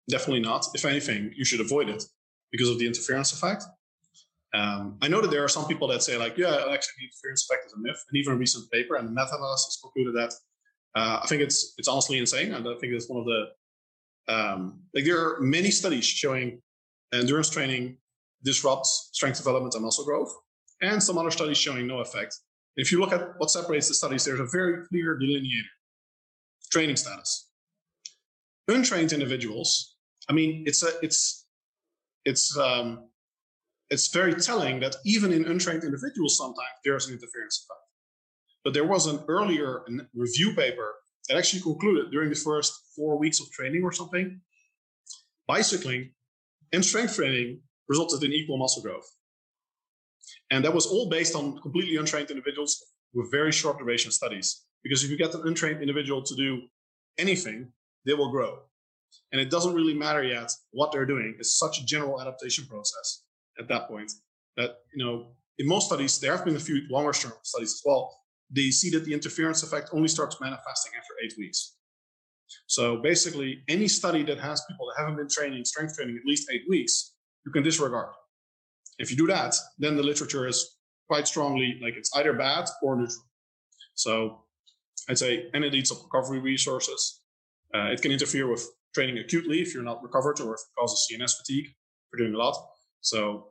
[0.09, 0.65] definitely not.
[0.73, 2.03] If anything, you should avoid it
[2.51, 3.63] because of the interference effect.
[4.53, 7.47] Um, I know that there are some people that say like, yeah, actually the interference
[7.49, 10.33] effect is a myth, and even a recent paper and meta-analysis concluded that.
[10.95, 13.45] Uh, I think it's it's honestly insane, and I think it's one of the
[14.27, 16.61] um, like there are many studies showing
[17.13, 17.97] endurance training
[18.43, 20.33] disrupts strength development and muscle growth,
[20.81, 22.35] and some other studies showing no effect.
[22.75, 25.73] If you look at what separates the studies, there's a very clear delineator:
[26.71, 27.49] training status.
[28.67, 29.97] Untrained individuals.
[30.29, 31.45] I mean, it's a it's
[32.25, 33.09] it's um,
[33.89, 37.79] it's very telling that even in untrained individuals, sometimes there's an interference effect.
[38.63, 40.95] But there was an earlier review paper
[41.27, 44.41] that actually concluded during the first four weeks of training or something,
[45.47, 46.11] bicycling
[46.71, 49.09] and strength training resulted in equal muscle growth.
[50.51, 54.63] And that was all based on completely untrained individuals with very short duration studies.
[54.83, 56.61] Because if you get an untrained individual to do
[57.17, 57.71] anything,
[58.05, 58.59] they will grow.
[59.31, 61.35] And it doesn't really matter yet what they're doing.
[61.39, 63.23] It's such a general adaptation process
[63.59, 64.11] at that point
[64.57, 67.81] that you know in most studies there have been a few longer term studies as
[67.85, 71.75] well they see that the interference effect only starts manifesting after eight weeks.
[72.67, 76.49] So basically any study that has people that haven't been training strength training at least
[76.51, 77.13] eight weeks
[77.45, 78.09] you can disregard.
[78.99, 80.77] If you do that then the literature is
[81.07, 83.25] quite strongly like it's either bad or neutral.
[83.95, 84.39] So
[85.09, 87.21] i'd say and it needs some recovery resources
[87.75, 91.07] uh, it can interfere with training acutely if you're not recovered or if it causes
[91.11, 91.67] cns fatigue.
[92.13, 92.55] For doing a lot.
[93.01, 93.47] So,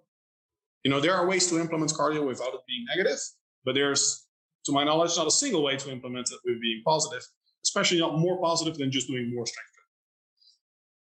[0.85, 3.19] you know, there are ways to implement cardio without it being negative,
[3.65, 4.29] but there's,
[4.65, 7.23] to my knowledge, not a single way to implement it with being positive,
[7.65, 9.69] especially not more positive than just doing more strength.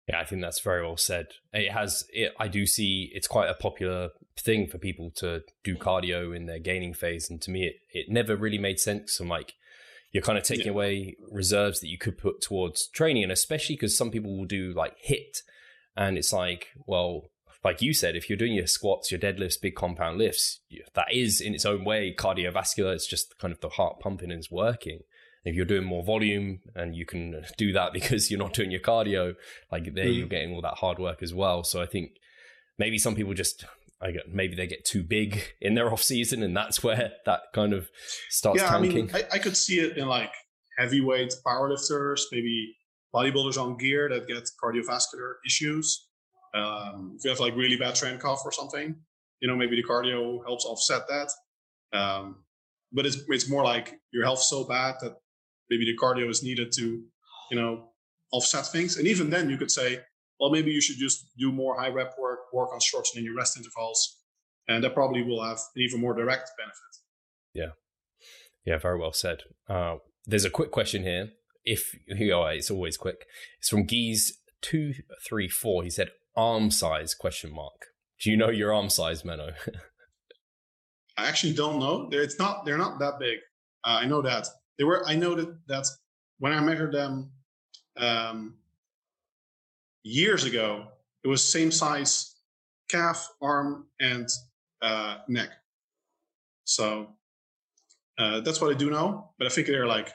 [0.09, 1.27] Yeah, I think that's very well said.
[1.53, 5.77] It has, it, I do see it's quite a popular thing for people to do
[5.77, 7.31] cardio in their gaining phase.
[7.31, 9.21] And to me, it, it never really made sense.
[9.21, 9.55] I'm like,
[10.11, 10.73] you're kind of taking yeah.
[10.73, 13.23] away reserves that you could put towards training.
[13.23, 15.43] And especially because some people will do like HIT,
[15.97, 17.30] And it's like, well,
[17.65, 20.61] like you said, if you're doing your squats, your deadlifts, big compound lifts,
[20.95, 22.95] that is in its own way cardiovascular.
[22.95, 25.01] It's just kind of the heart pumping and it's working.
[25.45, 28.81] If you're doing more volume and you can do that because you're not doing your
[28.81, 29.35] cardio,
[29.71, 30.19] like there mm.
[30.19, 31.63] you're getting all that hard work as well.
[31.65, 32.13] So I think
[32.79, 33.65] maybe some people just
[34.03, 37.41] I get, maybe they get too big in their off season, and that's where that
[37.55, 37.91] kind of
[38.29, 39.11] starts yeah, tanking.
[39.11, 40.33] I mean, I, I could see it in like
[40.79, 42.75] heavyweight powerlifters, maybe
[43.15, 46.07] bodybuilders on gear that get cardiovascular issues.
[46.55, 48.97] Um, if you have like really bad tren cough or something,
[49.41, 51.31] you know, maybe the cardio helps offset that.
[51.97, 52.45] Um,
[52.93, 55.17] but it's it's more like your health so bad that
[55.69, 57.03] maybe the cardio is needed to,
[57.51, 57.91] you know,
[58.33, 58.97] offset things.
[58.97, 60.01] And even then, you could say,
[60.39, 63.57] well, maybe you should just do more high rep work, work on shortening your rest
[63.57, 64.19] intervals,
[64.69, 66.77] and that probably will have an even more direct benefit.
[67.55, 67.73] Yeah,
[68.65, 69.43] yeah, very well said.
[69.69, 69.97] Uh,
[70.27, 71.31] there's a quick question here.
[71.65, 73.27] If you know, it's always quick.
[73.59, 74.95] It's from Geese two
[75.27, 75.83] three four.
[75.85, 76.11] He said,
[76.41, 77.87] arm size question mark.
[78.21, 79.53] Do you know your arm size, Menno?
[81.17, 82.09] I actually don't know.
[82.13, 82.65] It's not.
[82.65, 83.39] They're not that big.
[83.85, 84.47] Uh, I know that
[84.79, 85.07] they were.
[85.07, 85.87] I know that that
[86.39, 87.31] when I measured them
[87.99, 88.57] um,
[90.03, 90.87] years ago,
[91.25, 92.37] it was same size
[92.89, 94.29] calf, arm, and
[94.83, 95.51] uh, neck.
[96.65, 97.09] So
[98.19, 99.33] uh, that's what I do know.
[99.39, 100.11] But I think they're like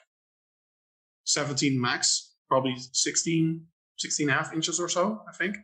[1.25, 3.61] 17 max, probably 16,
[3.97, 5.21] 16 and a half inches or so.
[5.29, 5.57] I think.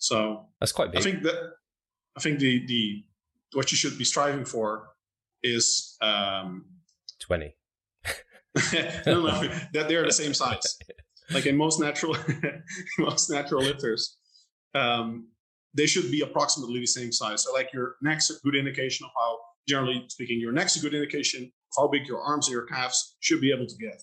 [0.00, 1.00] So that's quite big.
[1.00, 1.52] I think that
[2.16, 3.04] I think the the
[3.52, 4.88] what you should be striving for
[5.42, 6.64] is um,
[7.20, 7.54] twenty.
[9.06, 9.40] no, no,
[9.74, 10.78] that they're the same size.
[11.30, 12.16] Like in most natural,
[12.98, 14.16] most natural lifters,
[14.74, 15.28] um,
[15.74, 17.44] they should be approximately the same size.
[17.44, 19.38] So, like your neck's a good indication of how,
[19.68, 23.16] generally speaking, your neck's a good indication of how big your arms and your calves
[23.20, 24.02] should be able to get.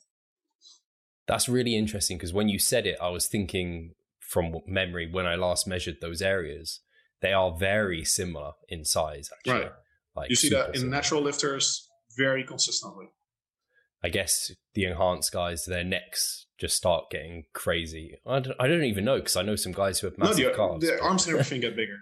[1.27, 3.95] That's really interesting because when you said it, I was thinking
[4.27, 6.81] from memory when I last measured those areas,
[7.21, 9.29] they are very similar in size.
[9.39, 9.71] Actually, right.
[10.15, 10.95] Like you see that in similar.
[10.95, 13.07] natural lifters very consistently.
[14.03, 18.17] I guess the enhanced guys, their necks just start getting crazy.
[18.25, 20.49] I don't, I don't even know because I know some guys who have massive no,
[20.49, 20.85] the, calves.
[20.85, 21.97] The arms and everything get bigger.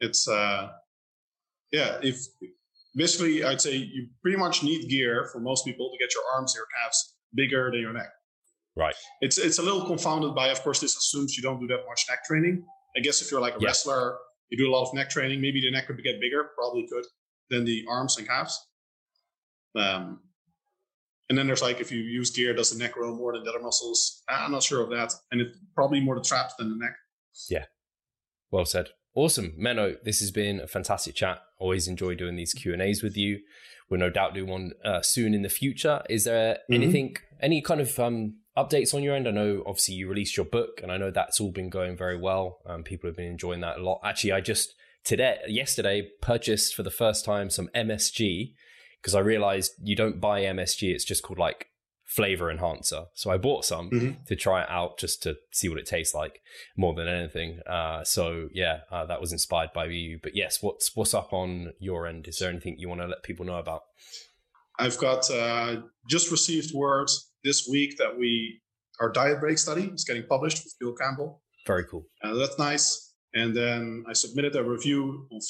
[0.00, 0.68] It's uh,
[1.70, 1.98] yeah.
[2.02, 2.18] If
[2.94, 6.54] basically, I'd say you pretty much need gear for most people to get your arms
[6.54, 8.10] and your calves bigger than your neck.
[8.76, 8.94] Right.
[9.20, 12.06] It's it's a little confounded by, of course, this assumes you don't do that much
[12.08, 12.64] neck training.
[12.96, 13.68] I guess if you're like a yeah.
[13.68, 14.18] wrestler,
[14.50, 15.40] you do a lot of neck training.
[15.40, 17.04] Maybe the neck could get bigger, probably could,
[17.50, 18.58] than the arms and calves.
[19.76, 20.20] Um,
[21.28, 23.50] and then there's like if you use gear, does the neck grow more than the
[23.50, 24.22] other muscles?
[24.28, 26.96] I'm not sure of that, and it's probably more the traps than the neck.
[27.48, 27.64] Yeah.
[28.50, 28.88] Well said.
[29.16, 29.96] Awesome, Menno.
[30.02, 31.40] This has been a fantastic chat.
[31.58, 33.40] Always enjoy doing these Q and A's with you.
[33.88, 36.02] We'll no doubt do one uh, soon in the future.
[36.10, 36.74] Is there mm-hmm.
[36.74, 39.28] anything, any kind of um, updates on your end?
[39.28, 42.18] I know obviously you released your book, and I know that's all been going very
[42.18, 42.58] well.
[42.66, 44.00] Um, people have been enjoying that a lot.
[44.04, 44.74] Actually, I just
[45.04, 48.54] today, yesterday, purchased for the first time some MSG
[49.00, 51.68] because I realized you don't buy MSG; it's just called like
[52.04, 53.06] flavor enhancer.
[53.14, 54.24] So I bought some mm-hmm.
[54.26, 56.40] to try it out just to see what it tastes like
[56.76, 57.60] more than anything.
[57.66, 60.20] Uh, so yeah, uh, that was inspired by you.
[60.22, 62.28] But yes, what's what's up on your end?
[62.28, 63.82] Is there anything you want to let people know about?
[64.78, 67.08] I've got uh, just received word
[67.44, 68.60] this week that we
[69.00, 71.42] our diet break study is getting published with Bill Campbell.
[71.66, 72.06] Very cool.
[72.22, 73.14] Uh, that's nice.
[73.34, 75.42] And then I submitted a review of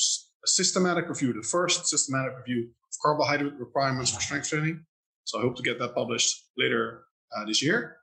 [0.44, 4.84] a systematic review, the first systematic review of carbohydrate requirements for strength training.
[5.24, 7.04] So I hope to get that published later
[7.36, 7.96] uh, this year.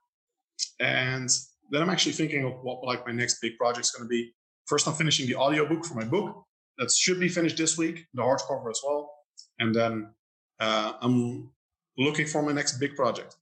[0.80, 1.30] And
[1.72, 4.32] then I'm actually thinking of what like my next big project is going to be.
[4.68, 6.44] First, I'm finishing the audiobook for my book.
[6.78, 9.12] That should be finished this week, the hardcover as well.
[9.60, 10.14] And then
[10.60, 11.52] uh, I'm
[11.98, 13.36] looking for my next big project.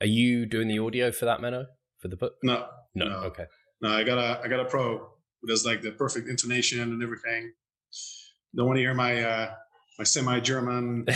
[0.00, 1.66] Are you doing the audio for that, Menno,
[1.98, 2.34] for the book?
[2.42, 3.16] No, no, no.
[3.28, 3.46] okay.
[3.80, 7.02] No, I got a I got a pro who does like the perfect intonation and
[7.02, 7.52] everything.
[8.54, 9.50] Don't want to hear my uh,
[9.98, 11.04] my semi-German,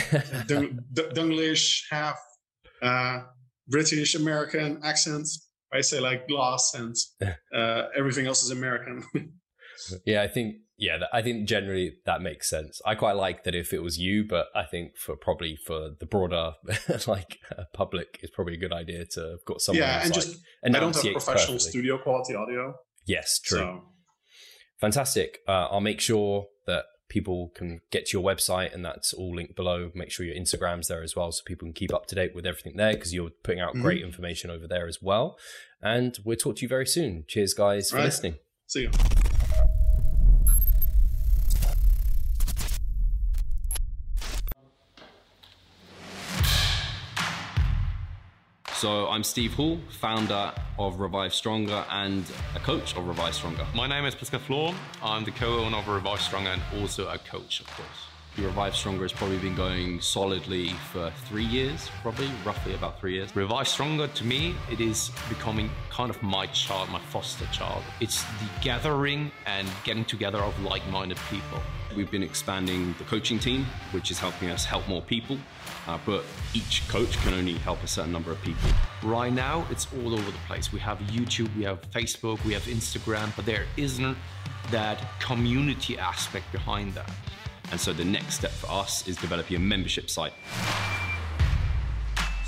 [0.48, 2.18] Dunglish, half
[2.82, 3.20] uh,
[3.68, 5.48] British American accents.
[5.72, 6.96] I say like glass, and
[7.54, 9.04] uh, everything else is American.
[10.06, 12.80] yeah, I think yeah, I think generally that makes sense.
[12.86, 16.06] I quite like that if it was you, but I think for probably for the
[16.06, 16.52] broader
[17.06, 19.82] like uh, public, it's probably a good idea to have got someone.
[19.82, 21.58] Yeah, and like, just I don't have professional perfectly.
[21.58, 22.74] studio quality audio.
[23.06, 23.58] Yes, true.
[23.58, 23.82] So.
[24.80, 25.40] Fantastic.
[25.46, 29.56] Uh, I'll make sure that people can get to your website and that's all linked
[29.56, 29.90] below.
[29.94, 32.46] Make sure your Instagram's there as well so people can keep up to date with
[32.46, 33.82] everything there because you're putting out mm-hmm.
[33.82, 35.36] great information over there as well.
[35.82, 37.24] And we'll talk to you very soon.
[37.28, 38.04] Cheers, guys, for right.
[38.04, 38.36] listening.
[38.66, 38.90] See you.
[48.80, 52.24] So I'm Steve Hall, founder of Revive Stronger and
[52.56, 53.66] a coach of Revive Stronger.
[53.74, 54.74] My name is Pascal Floor.
[55.02, 58.09] I'm the co-owner of Revive Stronger and also a coach, of course.
[58.38, 63.34] Revive Stronger has probably been going solidly for three years, probably, roughly about three years.
[63.34, 67.82] Revive Stronger, to me, it is becoming kind of my child, my foster child.
[68.00, 71.60] It's the gathering and getting together of like-minded people.
[71.96, 75.36] We've been expanding the coaching team, which is helping us help more people,
[75.88, 76.24] uh, but
[76.54, 78.70] each coach can only help a certain number of people.
[79.02, 80.72] Right now, it's all over the place.
[80.72, 84.16] We have YouTube, we have Facebook, we have Instagram, but there isn't
[84.70, 87.10] that community aspect behind that.
[87.70, 90.32] And so the next step for us is developing a membership site.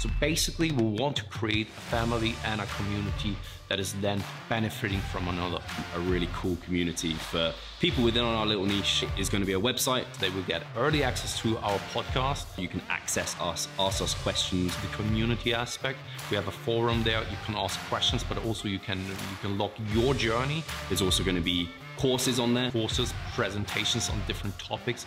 [0.02, 3.36] So basically, we want to create a family and a community
[3.68, 5.60] that is then benefiting from another.
[5.94, 9.60] A really cool community for people within our little niche is going to be a
[9.60, 10.04] website.
[10.18, 12.46] They will get early access to our podcast.
[12.58, 14.76] You can access us, ask us questions.
[14.78, 16.00] The community aspect,
[16.30, 17.20] we have a forum there.
[17.20, 20.64] You can ask questions, but also you can you can log your journey.
[20.88, 22.70] There's also going to be courses on there.
[22.70, 25.06] Courses, presentations on different topics,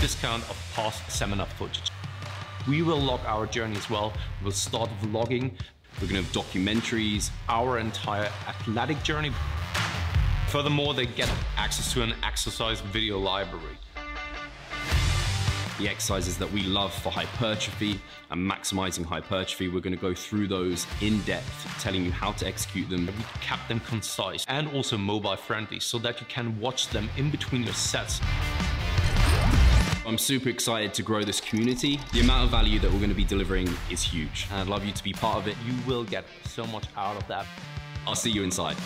[0.00, 1.90] discount of past seminar footage.
[2.68, 4.12] We will log our journey as well.
[4.42, 5.52] We'll start vlogging.
[6.00, 7.30] We're to have documentaries.
[7.48, 9.32] Our entire athletic journey.
[10.48, 13.78] Furthermore, they get access to an exercise video library
[15.78, 18.00] the exercises that we love for hypertrophy
[18.30, 19.68] and maximizing hypertrophy.
[19.68, 23.06] We're going to go through those in depth, telling you how to execute them.
[23.06, 27.30] We kept them concise and also mobile friendly so that you can watch them in
[27.30, 28.20] between your sets.
[30.06, 32.00] I'm super excited to grow this community.
[32.12, 34.46] The amount of value that we're going to be delivering is huge.
[34.50, 35.56] And I'd love you to be part of it.
[35.66, 37.46] You will get so much out of that.
[38.06, 38.76] I'll see you inside.